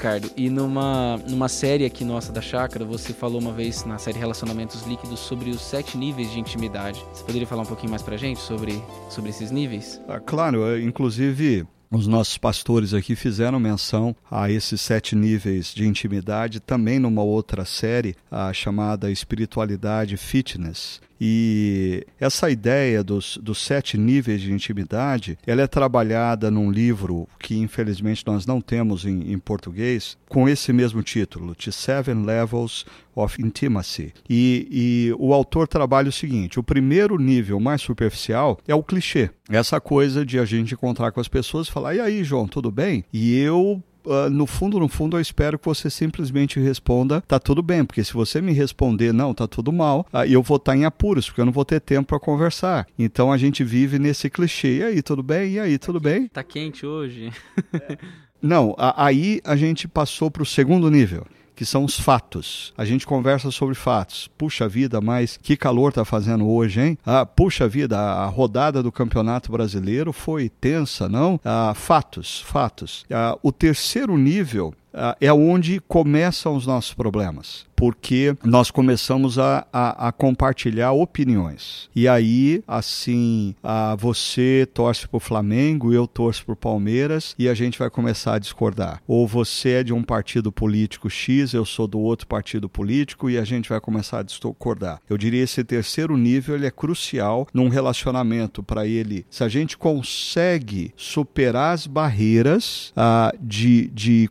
Ricardo. 0.00 0.30
E 0.34 0.48
numa, 0.48 1.18
numa 1.28 1.46
série 1.46 1.84
aqui 1.84 2.06
nossa 2.06 2.32
da 2.32 2.40
Chácara, 2.40 2.86
você 2.86 3.12
falou 3.12 3.38
uma 3.38 3.52
vez 3.52 3.84
na 3.84 3.98
série 3.98 4.18
Relacionamentos 4.18 4.86
Líquidos 4.86 5.20
sobre 5.20 5.50
os 5.50 5.60
sete 5.60 5.98
níveis 5.98 6.32
de 6.32 6.40
intimidade. 6.40 7.04
Você 7.12 7.22
poderia 7.22 7.46
falar 7.46 7.62
um 7.62 7.66
pouquinho 7.66 7.90
mais 7.90 8.00
pra 8.02 8.16
gente 8.16 8.40
sobre, 8.40 8.82
sobre 9.10 9.28
esses 9.28 9.50
níveis? 9.50 10.00
Ah, 10.08 10.18
claro, 10.18 10.80
inclusive 10.80 11.66
os 11.90 12.06
nossos 12.06 12.38
pastores 12.38 12.94
aqui 12.94 13.14
fizeram 13.14 13.60
menção 13.60 14.16
a 14.30 14.50
esses 14.50 14.80
sete 14.80 15.14
níveis 15.14 15.74
de 15.74 15.86
intimidade 15.86 16.60
também 16.60 16.98
numa 16.98 17.22
outra 17.22 17.66
série, 17.66 18.16
a 18.30 18.54
chamada 18.54 19.10
Espiritualidade 19.10 20.16
Fitness. 20.16 20.98
E 21.20 22.06
essa 22.18 22.50
ideia 22.50 23.04
dos, 23.04 23.38
dos 23.42 23.58
sete 23.58 23.98
níveis 23.98 24.40
de 24.40 24.52
intimidade, 24.52 25.38
ela 25.46 25.60
é 25.60 25.66
trabalhada 25.66 26.50
num 26.50 26.70
livro 26.70 27.28
que 27.38 27.58
infelizmente 27.58 28.24
nós 28.26 28.46
não 28.46 28.60
temos 28.60 29.04
em, 29.04 29.32
em 29.32 29.38
português, 29.38 30.16
com 30.28 30.48
esse 30.48 30.72
mesmo 30.72 31.02
título, 31.02 31.54
The 31.54 31.70
Seven 31.70 32.24
Levels 32.24 32.86
of 33.14 33.42
Intimacy. 33.42 34.14
E, 34.28 34.66
e 34.70 35.14
o 35.18 35.34
autor 35.34 35.68
trabalha 35.68 36.08
o 36.08 36.12
seguinte: 36.12 36.58
o 36.58 36.62
primeiro 36.62 37.18
nível 37.18 37.60
mais 37.60 37.82
superficial 37.82 38.58
é 38.66 38.74
o 38.74 38.82
clichê. 38.82 39.30
Essa 39.48 39.80
coisa 39.80 40.24
de 40.24 40.38
a 40.38 40.44
gente 40.44 40.74
encontrar 40.74 41.12
com 41.12 41.20
as 41.20 41.28
pessoas 41.28 41.68
e 41.68 41.72
falar, 41.72 41.94
e 41.94 42.00
aí, 42.00 42.24
João, 42.24 42.46
tudo 42.46 42.70
bem? 42.70 43.04
E 43.12 43.36
eu 43.38 43.82
Uh, 44.04 44.30
no 44.30 44.46
fundo, 44.46 44.78
no 44.78 44.88
fundo, 44.88 45.16
eu 45.16 45.20
espero 45.20 45.58
que 45.58 45.66
você 45.66 45.90
simplesmente 45.90 46.58
responda, 46.58 47.20
tá 47.22 47.38
tudo 47.38 47.62
bem, 47.62 47.84
porque 47.84 48.02
se 48.02 48.12
você 48.12 48.40
me 48.40 48.52
responder, 48.52 49.12
não, 49.12 49.34
tá 49.34 49.46
tudo 49.46 49.72
mal, 49.72 50.06
uh, 50.12 50.24
eu 50.28 50.42
vou 50.42 50.56
estar 50.56 50.72
tá 50.72 50.78
em 50.78 50.84
apuros, 50.84 51.26
porque 51.26 51.40
eu 51.40 51.46
não 51.46 51.52
vou 51.52 51.64
ter 51.64 51.80
tempo 51.80 52.08
para 52.08 52.20
conversar. 52.20 52.86
Então 52.98 53.32
a 53.32 53.36
gente 53.36 53.62
vive 53.62 53.98
nesse 53.98 54.30
clichê. 54.30 54.78
E 54.78 54.82
aí, 54.82 55.02
tudo 55.02 55.22
bem? 55.22 55.52
E 55.52 55.60
aí, 55.60 55.78
tudo 55.78 56.00
bem? 56.00 56.28
Tá 56.28 56.42
quente 56.42 56.86
hoje. 56.86 57.32
não, 58.40 58.74
a, 58.78 59.06
aí 59.06 59.40
a 59.44 59.56
gente 59.56 59.86
passou 59.86 60.30
para 60.30 60.42
o 60.42 60.46
segundo 60.46 60.90
nível 60.90 61.26
que 61.60 61.66
são 61.66 61.84
os 61.84 62.00
fatos. 62.00 62.72
A 62.74 62.86
gente 62.86 63.06
conversa 63.06 63.50
sobre 63.50 63.74
fatos. 63.74 64.30
Puxa 64.38 64.66
vida, 64.66 64.98
mas 64.98 65.36
que 65.36 65.58
calor 65.58 65.92
tá 65.92 66.06
fazendo 66.06 66.48
hoje, 66.48 66.80
hein? 66.80 66.98
Ah, 67.04 67.26
puxa 67.26 67.68
vida, 67.68 68.00
a 68.00 68.24
rodada 68.24 68.82
do 68.82 68.90
Campeonato 68.90 69.52
Brasileiro 69.52 70.10
foi 70.10 70.48
tensa, 70.48 71.06
não? 71.06 71.38
Ah, 71.44 71.74
fatos, 71.76 72.40
fatos. 72.40 73.04
Ah, 73.10 73.36
o 73.42 73.52
terceiro 73.52 74.16
nível 74.16 74.72
ah, 74.92 75.16
é 75.20 75.32
onde 75.32 75.80
começam 75.80 76.54
os 76.54 76.66
nossos 76.66 76.94
problemas 76.94 77.70
porque 77.80 78.36
nós 78.44 78.70
começamos 78.70 79.38
a, 79.38 79.66
a, 79.72 80.08
a 80.08 80.12
compartilhar 80.12 80.92
opiniões. 80.92 81.88
E 81.96 82.06
aí, 82.06 82.62
assim, 82.68 83.54
a, 83.62 83.96
você 83.96 84.68
torce 84.74 85.08
para 85.08 85.16
o 85.16 85.20
Flamengo, 85.20 85.90
eu 85.90 86.06
torço 86.06 86.44
para 86.44 86.52
o 86.52 86.56
Palmeiras 86.56 87.34
e 87.38 87.48
a 87.48 87.54
gente 87.54 87.78
vai 87.78 87.88
começar 87.88 88.34
a 88.34 88.38
discordar. 88.38 89.00
Ou 89.08 89.26
você 89.26 89.70
é 89.70 89.82
de 89.82 89.94
um 89.94 90.02
partido 90.02 90.52
político 90.52 91.08
X, 91.08 91.54
eu 91.54 91.64
sou 91.64 91.86
do 91.86 91.98
outro 91.98 92.26
partido 92.26 92.68
político 92.68 93.30
e 93.30 93.38
a 93.38 93.44
gente 93.44 93.70
vai 93.70 93.80
começar 93.80 94.18
a 94.18 94.22
discordar. 94.22 95.00
Eu 95.08 95.16
diria 95.16 95.42
esse 95.42 95.64
terceiro 95.64 96.18
nível 96.18 96.56
ele 96.56 96.66
é 96.66 96.70
crucial 96.70 97.48
num 97.54 97.70
relacionamento 97.70 98.62
para 98.62 98.86
ele. 98.86 99.24
Se 99.30 99.42
a 99.42 99.48
gente 99.48 99.78
consegue 99.78 100.92
superar 100.94 101.72
as 101.72 101.86
barreiras 101.86 102.92
ah, 102.94 103.32
de, 103.40 103.88
de 103.88 104.28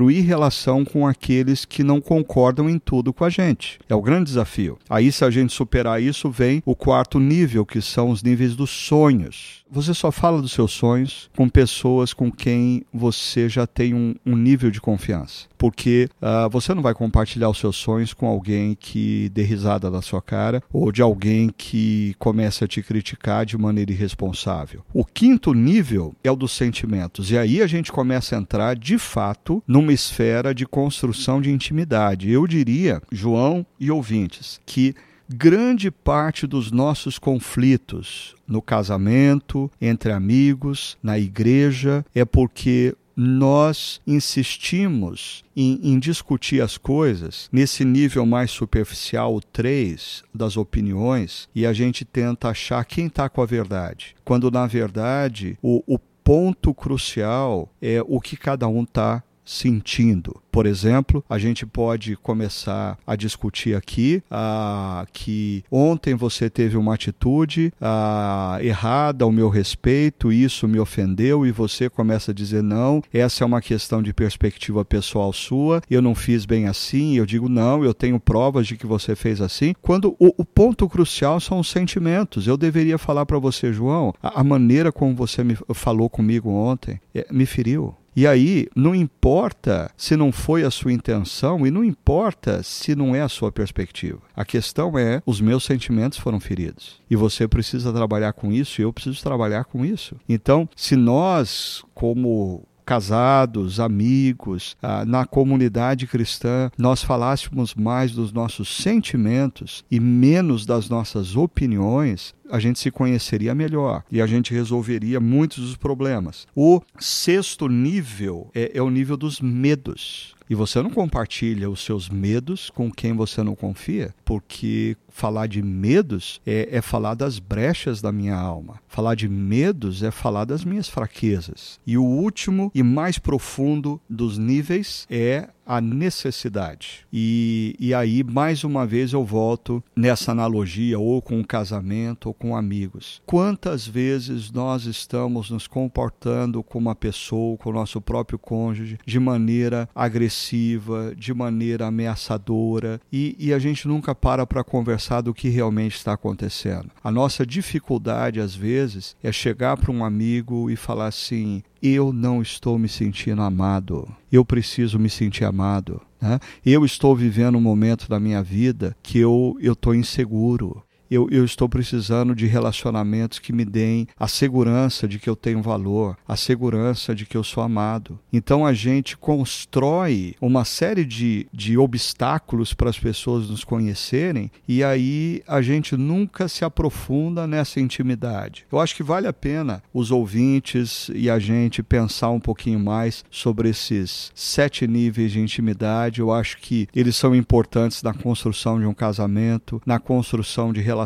construir 0.00 0.20
relação 0.22 0.82
com 0.82 1.06
aqueles 1.06 1.66
que 1.66 1.84
não 1.84 2.00
concordam 2.00 2.70
em 2.70 2.78
tudo 2.78 3.12
com 3.12 3.22
a 3.22 3.28
gente. 3.28 3.78
É 3.86 3.94
o 3.94 4.00
grande 4.00 4.24
desafio. 4.24 4.78
Aí, 4.88 5.12
se 5.12 5.24
a 5.24 5.30
gente 5.30 5.52
superar 5.52 6.02
isso, 6.02 6.30
vem 6.30 6.62
o 6.64 6.74
quarto 6.74 7.20
nível, 7.20 7.66
que 7.66 7.82
são 7.82 8.08
os 8.08 8.22
níveis 8.22 8.56
dos 8.56 8.70
sonhos. 8.70 9.59
Você 9.72 9.94
só 9.94 10.10
fala 10.10 10.42
dos 10.42 10.50
seus 10.50 10.72
sonhos 10.72 11.30
com 11.36 11.48
pessoas 11.48 12.12
com 12.12 12.28
quem 12.30 12.82
você 12.92 13.48
já 13.48 13.68
tem 13.68 13.94
um, 13.94 14.16
um 14.26 14.36
nível 14.36 14.68
de 14.68 14.80
confiança. 14.80 15.46
Porque 15.56 16.08
uh, 16.20 16.50
você 16.50 16.74
não 16.74 16.82
vai 16.82 16.92
compartilhar 16.92 17.48
os 17.48 17.58
seus 17.58 17.76
sonhos 17.76 18.12
com 18.12 18.26
alguém 18.26 18.74
que 18.74 19.28
dê 19.28 19.42
risada 19.42 19.88
na 19.88 20.02
sua 20.02 20.20
cara 20.20 20.60
ou 20.72 20.90
de 20.90 21.02
alguém 21.02 21.54
que 21.56 22.16
comece 22.18 22.64
a 22.64 22.66
te 22.66 22.82
criticar 22.82 23.46
de 23.46 23.56
maneira 23.56 23.92
irresponsável. 23.92 24.82
O 24.92 25.04
quinto 25.04 25.54
nível 25.54 26.16
é 26.24 26.30
o 26.32 26.36
dos 26.36 26.50
sentimentos. 26.50 27.30
E 27.30 27.38
aí 27.38 27.62
a 27.62 27.66
gente 27.68 27.92
começa 27.92 28.34
a 28.34 28.40
entrar, 28.40 28.74
de 28.74 28.98
fato, 28.98 29.62
numa 29.68 29.92
esfera 29.92 30.52
de 30.52 30.66
construção 30.66 31.40
de 31.40 31.50
intimidade. 31.50 32.28
Eu 32.28 32.44
diria, 32.44 33.00
João 33.12 33.64
e 33.78 33.88
ouvintes, 33.88 34.60
que 34.66 34.96
grande 35.32 35.90
parte 35.90 36.46
dos 36.46 36.72
nossos 36.72 37.18
conflitos 37.18 38.34
no 38.46 38.60
casamento, 38.60 39.70
entre 39.80 40.10
amigos, 40.10 40.98
na 41.00 41.18
igreja, 41.18 42.04
é 42.12 42.24
porque 42.24 42.96
nós 43.14 44.00
insistimos 44.06 45.44
em, 45.54 45.78
em, 45.82 45.98
discutir 45.98 46.62
as 46.62 46.78
coisas 46.78 47.48
nesse 47.52 47.84
nível 47.84 48.24
mais 48.24 48.50
superficial, 48.50 49.34
o 49.34 49.40
3 49.40 50.24
das 50.34 50.56
opiniões, 50.56 51.48
e 51.54 51.66
a 51.66 51.72
gente 51.72 52.04
tenta 52.04 52.48
achar 52.48 52.82
quem 52.84 53.06
está 53.06 53.28
com 53.28 53.42
a 53.42 53.46
verdade. 53.46 54.16
Quando, 54.24 54.50
na 54.50 54.66
verdade, 54.66 55.58
o, 55.62 55.82
o 55.86 55.98
ponto 55.98 56.72
crucial 56.72 57.68
é 57.82 58.02
o 58.06 58.20
que 58.20 58.36
cada 58.36 58.66
um 58.68 58.84
está 58.84 59.22
sentindo. 59.50 60.40
Por 60.50 60.66
exemplo, 60.66 61.24
a 61.28 61.38
gente 61.38 61.64
pode 61.64 62.16
começar 62.16 62.98
a 63.06 63.16
discutir 63.16 63.76
aqui 63.76 64.22
ah, 64.30 65.06
que 65.12 65.64
ontem 65.70 66.14
você 66.14 66.50
teve 66.50 66.76
uma 66.76 66.94
atitude 66.94 67.72
ah, 67.80 68.58
errada 68.60 69.24
ao 69.24 69.32
meu 69.32 69.48
respeito, 69.48 70.32
isso 70.32 70.66
me 70.66 70.78
ofendeu, 70.78 71.46
e 71.46 71.52
você 71.52 71.88
começa 71.88 72.30
a 72.30 72.34
dizer 72.34 72.62
não, 72.62 73.02
essa 73.12 73.44
é 73.44 73.46
uma 73.46 73.60
questão 73.60 74.02
de 74.02 74.12
perspectiva 74.12 74.84
pessoal 74.84 75.32
sua, 75.32 75.82
eu 75.90 76.02
não 76.02 76.14
fiz 76.14 76.44
bem 76.44 76.66
assim, 76.66 77.16
eu 77.16 77.26
digo 77.26 77.48
não, 77.48 77.84
eu 77.84 77.94
tenho 77.94 78.18
provas 78.18 78.66
de 78.66 78.76
que 78.76 78.86
você 78.86 79.14
fez 79.14 79.40
assim. 79.40 79.74
Quando 79.80 80.16
o, 80.18 80.34
o 80.36 80.44
ponto 80.44 80.88
crucial 80.88 81.40
são 81.40 81.60
os 81.60 81.68
sentimentos. 81.70 82.46
Eu 82.46 82.56
deveria 82.56 82.98
falar 82.98 83.24
para 83.24 83.38
você, 83.38 83.72
João, 83.72 84.14
a, 84.22 84.40
a, 84.40 84.44
maneira 84.44 84.92
como 84.92 85.14
você 85.14 85.42
me 85.42 85.56
falou 85.74 86.08
comigo 86.10 86.50
ontem 86.50 87.00
é, 87.14 87.26
me 87.30 87.46
feriu. 87.46 87.94
E 88.14 88.26
aí, 88.26 88.66
não 88.74 88.94
importa 88.94 89.90
se 89.96 90.16
não 90.16 90.32
foi 90.32 90.64
a 90.64 90.70
sua 90.70 90.92
intenção 90.92 91.66
e 91.66 91.70
não 91.70 91.84
importa 91.84 92.62
se 92.62 92.94
não 92.94 93.14
é 93.14 93.20
a 93.20 93.28
sua 93.28 93.52
perspectiva. 93.52 94.20
A 94.34 94.44
questão 94.44 94.98
é: 94.98 95.22
os 95.24 95.40
meus 95.40 95.64
sentimentos 95.64 96.18
foram 96.18 96.40
feridos. 96.40 97.00
E 97.08 97.16
você 97.16 97.46
precisa 97.46 97.92
trabalhar 97.92 98.32
com 98.32 98.52
isso 98.52 98.80
e 98.80 98.84
eu 98.84 98.92
preciso 98.92 99.22
trabalhar 99.22 99.64
com 99.64 99.84
isso. 99.84 100.16
Então, 100.28 100.68
se 100.74 100.96
nós, 100.96 101.84
como 101.94 102.64
casados, 102.90 103.78
amigos, 103.78 104.76
ah, 104.82 105.04
na 105.04 105.24
comunidade 105.24 106.08
cristã, 106.08 106.72
nós 106.76 107.04
falássemos 107.04 107.72
mais 107.72 108.10
dos 108.10 108.32
nossos 108.32 108.68
sentimentos 108.68 109.84
e 109.88 110.00
menos 110.00 110.66
das 110.66 110.88
nossas 110.88 111.36
opiniões, 111.36 112.34
a 112.50 112.58
gente 112.58 112.80
se 112.80 112.90
conheceria 112.90 113.54
melhor 113.54 114.02
e 114.10 114.20
a 114.20 114.26
gente 114.26 114.52
resolveria 114.52 115.20
muitos 115.20 115.58
dos 115.58 115.76
problemas. 115.76 116.48
O 116.52 116.82
sexto 116.98 117.68
nível 117.68 118.50
é, 118.52 118.72
é 118.74 118.82
o 118.82 118.90
nível 118.90 119.16
dos 119.16 119.40
medos. 119.40 120.34
E 120.50 120.54
você 120.56 120.82
não 120.82 120.90
compartilha 120.90 121.70
os 121.70 121.84
seus 121.84 122.08
medos 122.08 122.70
com 122.70 122.90
quem 122.90 123.12
você 123.12 123.40
não 123.40 123.54
confia, 123.54 124.12
porque 124.24 124.96
falar 125.20 125.48
de 125.48 125.60
medos 125.60 126.40
é, 126.46 126.66
é, 126.72 126.80
falar 126.80 127.14
das 127.14 127.38
brechas 127.38 128.00
da 128.00 128.10
minha 128.10 128.34
alma. 128.34 128.80
Falar 128.88 129.14
de 129.14 129.28
medos 129.28 130.02
é 130.02 130.10
falar 130.10 130.46
das 130.46 130.64
minhas 130.64 130.88
fraquezas. 130.88 131.78
E 131.86 131.98
o 131.98 132.02
último 132.02 132.72
e 132.74 132.82
mais 132.82 133.18
profundo 133.18 134.00
dos 134.08 134.38
níveis 134.38 135.06
é 135.10 135.50
a 135.70 135.80
necessidade. 135.80 137.06
E, 137.12 137.76
e 137.78 137.94
aí, 137.94 138.24
mais 138.24 138.64
uma 138.64 138.84
vez, 138.84 139.12
eu 139.12 139.24
volto 139.24 139.80
nessa 139.94 140.32
analogia, 140.32 140.98
ou 140.98 141.22
com 141.22 141.38
o 141.38 141.46
casamento, 141.46 142.26
ou 142.26 142.34
com 142.34 142.56
amigos. 142.56 143.22
Quantas 143.24 143.86
vezes 143.86 144.50
nós 144.50 144.84
estamos 144.86 145.48
nos 145.48 145.68
comportando 145.68 146.60
com 146.60 146.76
uma 146.76 146.96
pessoa, 146.96 147.56
com 147.56 147.70
o 147.70 147.72
nosso 147.72 148.00
próprio 148.00 148.36
cônjuge, 148.36 148.98
de 149.06 149.20
maneira 149.20 149.88
agressiva, 149.94 151.14
de 151.16 151.32
maneira 151.32 151.86
ameaçadora, 151.86 153.00
e, 153.12 153.36
e 153.38 153.54
a 153.54 153.58
gente 153.60 153.86
nunca 153.86 154.12
para 154.12 154.44
para 154.44 154.64
conversar 154.64 155.09
do 155.20 155.34
que 155.34 155.48
realmente 155.48 155.96
está 155.96 156.12
acontecendo. 156.12 156.90
A 157.02 157.10
nossa 157.10 157.44
dificuldade, 157.44 158.38
às 158.38 158.54
vezes, 158.54 159.16
é 159.22 159.32
chegar 159.32 159.76
para 159.76 159.90
um 159.90 160.04
amigo 160.04 160.70
e 160.70 160.76
falar 160.76 161.06
assim: 161.06 161.62
eu 161.82 162.12
não 162.12 162.42
estou 162.42 162.78
me 162.78 162.88
sentindo 162.88 163.42
amado. 163.42 164.06
Eu 164.30 164.44
preciso 164.44 164.98
me 164.98 165.08
sentir 165.08 165.44
amado. 165.44 166.00
Né? 166.20 166.38
Eu 166.64 166.84
estou 166.84 167.16
vivendo 167.16 167.56
um 167.56 167.60
momento 167.60 168.08
da 168.08 168.20
minha 168.20 168.42
vida 168.42 168.94
que 169.02 169.18
eu 169.18 169.56
estou 169.60 169.94
inseguro. 169.94 170.82
Eu, 171.10 171.28
eu 171.30 171.44
estou 171.44 171.68
precisando 171.68 172.34
de 172.34 172.46
relacionamentos 172.46 173.40
que 173.40 173.52
me 173.52 173.64
deem 173.64 174.06
a 174.18 174.28
segurança 174.28 175.08
de 175.08 175.18
que 175.18 175.28
eu 175.28 175.34
tenho 175.34 175.60
valor, 175.60 176.16
a 176.26 176.36
segurança 176.36 177.14
de 177.14 177.26
que 177.26 177.36
eu 177.36 177.42
sou 177.42 177.62
amado. 177.62 178.18
Então 178.32 178.64
a 178.64 178.72
gente 178.72 179.16
constrói 179.16 180.36
uma 180.40 180.64
série 180.64 181.04
de, 181.04 181.48
de 181.52 181.76
obstáculos 181.76 182.72
para 182.72 182.88
as 182.88 182.98
pessoas 182.98 183.50
nos 183.50 183.64
conhecerem 183.64 184.50
e 184.68 184.84
aí 184.84 185.42
a 185.48 185.60
gente 185.60 185.96
nunca 185.96 186.46
se 186.46 186.64
aprofunda 186.64 187.46
nessa 187.46 187.80
intimidade. 187.80 188.64
Eu 188.70 188.78
acho 188.78 188.94
que 188.94 189.02
vale 189.02 189.26
a 189.26 189.32
pena 189.32 189.82
os 189.92 190.12
ouvintes 190.12 191.10
e 191.14 191.28
a 191.28 191.38
gente 191.38 191.82
pensar 191.82 192.30
um 192.30 192.40
pouquinho 192.40 192.78
mais 192.78 193.24
sobre 193.30 193.70
esses 193.70 194.30
sete 194.34 194.86
níveis 194.86 195.32
de 195.32 195.40
intimidade. 195.40 196.20
Eu 196.20 196.32
acho 196.32 196.58
que 196.58 196.86
eles 196.94 197.16
são 197.16 197.34
importantes 197.34 198.02
na 198.02 198.14
construção 198.14 198.78
de 198.78 198.86
um 198.86 198.94
casamento, 198.94 199.82
na 199.84 199.98
construção 199.98 200.72
de 200.72 200.80
relacionamentos 200.80 200.99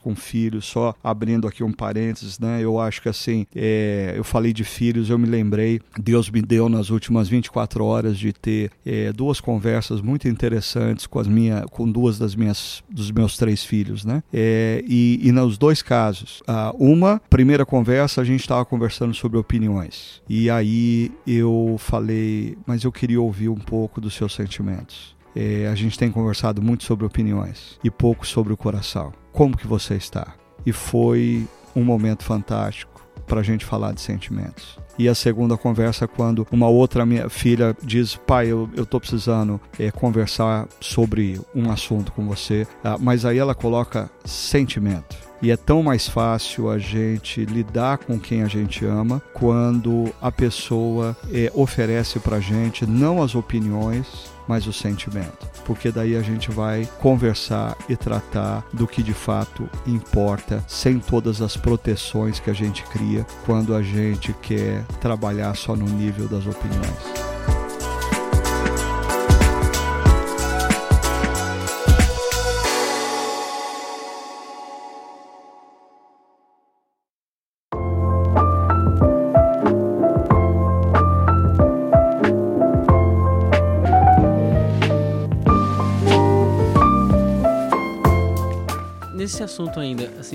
com 0.00 0.14
filhos. 0.14 0.66
Só 0.66 0.94
abrindo 1.02 1.46
aqui 1.46 1.62
um 1.64 1.72
parênteses, 1.72 2.38
né? 2.38 2.60
Eu 2.62 2.80
acho 2.80 3.02
que 3.02 3.08
assim, 3.08 3.46
é, 3.54 4.14
eu 4.16 4.24
falei 4.24 4.52
de 4.52 4.64
filhos, 4.64 5.10
eu 5.10 5.18
me 5.18 5.26
lembrei, 5.26 5.80
Deus 5.98 6.30
me 6.30 6.42
deu 6.42 6.68
nas 6.68 6.90
últimas 6.90 7.28
24 7.28 7.84
horas 7.84 8.18
de 8.18 8.32
ter 8.32 8.70
é, 8.84 9.12
duas 9.12 9.40
conversas 9.40 10.00
muito 10.00 10.28
interessantes 10.28 11.06
com 11.06 11.18
as 11.18 11.26
minha, 11.26 11.62
com 11.70 11.90
duas 11.90 12.18
das 12.18 12.34
minhas, 12.34 12.82
dos 12.90 13.10
meus 13.10 13.36
três 13.36 13.64
filhos, 13.64 14.04
né? 14.04 14.22
É, 14.32 14.82
e, 14.86 15.20
e 15.22 15.32
nos 15.32 15.58
dois 15.58 15.82
casos, 15.82 16.42
uma 16.78 17.20
primeira 17.30 17.64
conversa 17.64 18.20
a 18.20 18.24
gente 18.24 18.40
estava 18.40 18.64
conversando 18.64 19.14
sobre 19.14 19.38
opiniões 19.38 20.22
e 20.28 20.50
aí 20.50 21.10
eu 21.26 21.76
falei, 21.78 22.56
mas 22.66 22.84
eu 22.84 22.92
queria 22.92 23.20
ouvir 23.20 23.48
um 23.48 23.56
pouco 23.56 24.00
dos 24.00 24.14
seus 24.14 24.34
sentimentos. 24.34 25.16
É, 25.34 25.68
a 25.70 25.74
gente 25.74 25.98
tem 25.98 26.10
conversado 26.10 26.60
muito 26.62 26.84
sobre 26.84 27.06
opiniões 27.06 27.78
e 27.82 27.90
pouco 27.90 28.26
sobre 28.26 28.52
o 28.52 28.56
coração. 28.56 29.12
Como 29.32 29.56
que 29.56 29.66
você 29.66 29.94
está? 29.94 30.34
E 30.64 30.72
foi 30.72 31.46
um 31.74 31.84
momento 31.84 32.24
fantástico 32.24 32.98
para 33.26 33.40
a 33.40 33.42
gente 33.42 33.64
falar 33.64 33.92
de 33.92 34.00
sentimentos. 34.00 34.78
E 34.98 35.08
a 35.08 35.14
segunda 35.14 35.56
conversa 35.56 36.08
quando 36.08 36.46
uma 36.50 36.66
outra 36.66 37.06
minha 37.06 37.28
filha 37.28 37.76
diz, 37.82 38.16
pai, 38.16 38.48
eu, 38.48 38.68
eu 38.74 38.84
tô 38.84 38.98
precisando 38.98 39.60
é, 39.78 39.92
conversar 39.92 40.66
sobre 40.80 41.40
um 41.54 41.70
assunto 41.70 42.10
com 42.10 42.26
você, 42.26 42.66
ah, 42.82 42.96
mas 42.98 43.24
aí 43.24 43.38
ela 43.38 43.54
coloca 43.54 44.10
sentimento. 44.24 45.27
E 45.40 45.50
é 45.50 45.56
tão 45.56 45.82
mais 45.82 46.08
fácil 46.08 46.68
a 46.68 46.78
gente 46.78 47.44
lidar 47.44 47.98
com 47.98 48.18
quem 48.18 48.42
a 48.42 48.48
gente 48.48 48.84
ama 48.84 49.22
quando 49.32 50.12
a 50.20 50.32
pessoa 50.32 51.16
é, 51.32 51.50
oferece 51.54 52.18
para 52.18 52.40
gente 52.40 52.84
não 52.84 53.22
as 53.22 53.34
opiniões, 53.34 54.32
mas 54.48 54.66
o 54.66 54.72
sentimento. 54.72 55.46
Porque 55.64 55.92
daí 55.92 56.16
a 56.16 56.22
gente 56.22 56.50
vai 56.50 56.88
conversar 56.98 57.76
e 57.88 57.94
tratar 57.94 58.64
do 58.72 58.86
que 58.86 59.02
de 59.02 59.14
fato 59.14 59.68
importa, 59.86 60.64
sem 60.66 60.98
todas 60.98 61.40
as 61.40 61.56
proteções 61.56 62.40
que 62.40 62.50
a 62.50 62.54
gente 62.54 62.82
cria 62.84 63.24
quando 63.46 63.74
a 63.74 63.82
gente 63.82 64.32
quer 64.42 64.84
trabalhar 65.00 65.54
só 65.54 65.76
no 65.76 65.86
nível 65.86 66.26
das 66.26 66.46
opiniões. 66.46 67.27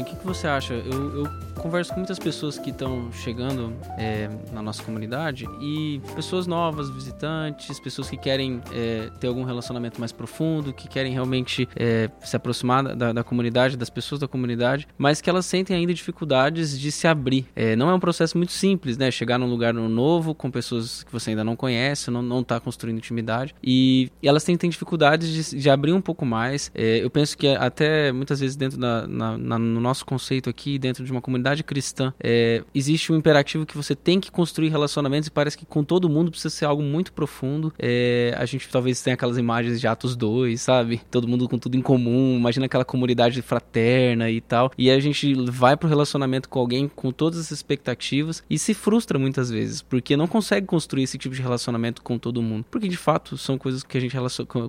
Assim, 0.03 0.05
o 0.05 0.05
que, 0.05 0.15
que 0.15 0.25
você 0.25 0.47
acha? 0.47 0.73
Eu, 0.73 1.23
eu 1.23 1.53
converso 1.55 1.91
com 1.91 1.97
muitas 1.97 2.19
pessoas 2.19 2.57
que 2.57 2.69
estão 2.71 3.11
chegando 3.13 3.73
é, 3.97 4.29
na 4.51 4.61
nossa 4.61 4.83
comunidade 4.83 5.47
e 5.61 6.01
pessoas 6.15 6.45
novas, 6.45 6.89
visitantes, 6.89 7.79
pessoas 7.79 8.09
que 8.09 8.17
querem 8.17 8.61
é, 8.71 9.09
ter 9.19 9.27
algum 9.27 9.43
relacionamento 9.43 9.99
mais 9.99 10.11
profundo, 10.11 10.73
que 10.73 10.87
querem 10.87 11.13
realmente 11.13 11.67
é, 11.75 12.09
se 12.21 12.35
aproximar 12.35 12.95
da, 12.95 13.13
da, 13.13 13.23
comunidade, 13.23 13.77
das 13.77 13.89
pessoas 13.89 14.19
da 14.19 14.27
comunidade, 14.27 14.87
mas 14.97 15.21
que 15.21 15.29
elas 15.29 15.45
sentem 15.45 15.75
ainda 15.75 15.93
dificuldades 15.93 16.77
de 16.77 16.91
se 16.91 17.07
abrir. 17.07 17.47
É, 17.55 17.75
não 17.75 17.89
é 17.89 17.93
um 17.93 17.99
processo 17.99 18.37
muito 18.37 18.51
simples, 18.51 18.97
né? 18.97 19.09
Chegar 19.11 19.37
num 19.37 19.49
lugar 19.49 19.73
novo 19.73 20.35
com 20.35 20.51
pessoas 20.51 21.03
que 21.03 21.11
você 21.11 21.29
ainda 21.29 21.43
não 21.43 21.55
conhece, 21.55 22.11
não, 22.11 22.21
não 22.21 22.43
tá 22.43 22.59
construindo 22.59 22.97
intimidade 22.97 23.55
e, 23.63 24.11
e 24.21 24.27
elas 24.27 24.43
têm, 24.43 24.57
têm 24.57 24.69
dificuldades 24.69 25.29
de, 25.29 25.59
de, 25.59 25.69
abrir 25.69 25.93
um 25.93 26.01
pouco 26.01 26.25
mais. 26.25 26.71
É, 26.75 27.03
eu 27.03 27.09
penso 27.09 27.37
que 27.37 27.47
até 27.47 28.11
muitas 28.11 28.39
vezes 28.39 28.55
dentro 28.55 28.79
na, 28.79 29.07
na, 29.07 29.37
na, 29.37 29.59
no 29.59 29.79
nosso 29.79 29.92
conceito 30.01 30.49
aqui, 30.49 30.79
dentro 30.79 31.03
de 31.03 31.11
uma 31.11 31.21
comunidade 31.21 31.63
cristã, 31.63 32.13
é, 32.23 32.63
existe 32.73 33.11
um 33.11 33.17
imperativo 33.17 33.65
que 33.65 33.75
você 33.75 33.95
tem 33.95 34.19
que 34.19 34.31
construir 34.31 34.69
relacionamentos 34.69 35.27
e 35.27 35.31
parece 35.31 35.57
que 35.57 35.65
com 35.65 35.83
todo 35.83 36.09
mundo 36.09 36.31
precisa 36.31 36.49
ser 36.49 36.65
algo 36.65 36.81
muito 36.81 37.11
profundo. 37.11 37.73
É, 37.77 38.33
a 38.37 38.45
gente 38.45 38.69
talvez 38.69 39.01
tenha 39.01 39.15
aquelas 39.15 39.37
imagens 39.37 39.79
de 39.79 39.87
Atos 39.87 40.15
2, 40.15 40.59
sabe? 40.61 41.01
Todo 41.11 41.27
mundo 41.27 41.49
com 41.49 41.57
tudo 41.57 41.75
em 41.75 41.81
comum, 41.81 42.37
imagina 42.37 42.65
aquela 42.65 42.85
comunidade 42.85 43.41
fraterna 43.41 44.29
e 44.29 44.39
tal. 44.39 44.71
E 44.77 44.89
a 44.89 44.99
gente 44.99 45.33
vai 45.49 45.75
pro 45.75 45.89
relacionamento 45.89 46.47
com 46.47 46.59
alguém 46.59 46.87
com 46.87 47.11
todas 47.11 47.39
as 47.39 47.51
expectativas 47.51 48.43
e 48.49 48.57
se 48.57 48.73
frustra 48.73 49.19
muitas 49.19 49.49
vezes, 49.49 49.81
porque 49.81 50.15
não 50.15 50.27
consegue 50.27 50.65
construir 50.65 51.03
esse 51.03 51.17
tipo 51.17 51.35
de 51.35 51.41
relacionamento 51.41 52.01
com 52.01 52.17
todo 52.17 52.41
mundo. 52.41 52.65
Porque 52.71 52.87
de 52.87 52.97
fato 52.97 53.37
são 53.37 53.57
coisas 53.57 53.83
que 53.83 53.97
a 53.97 54.01
gente 54.01 54.15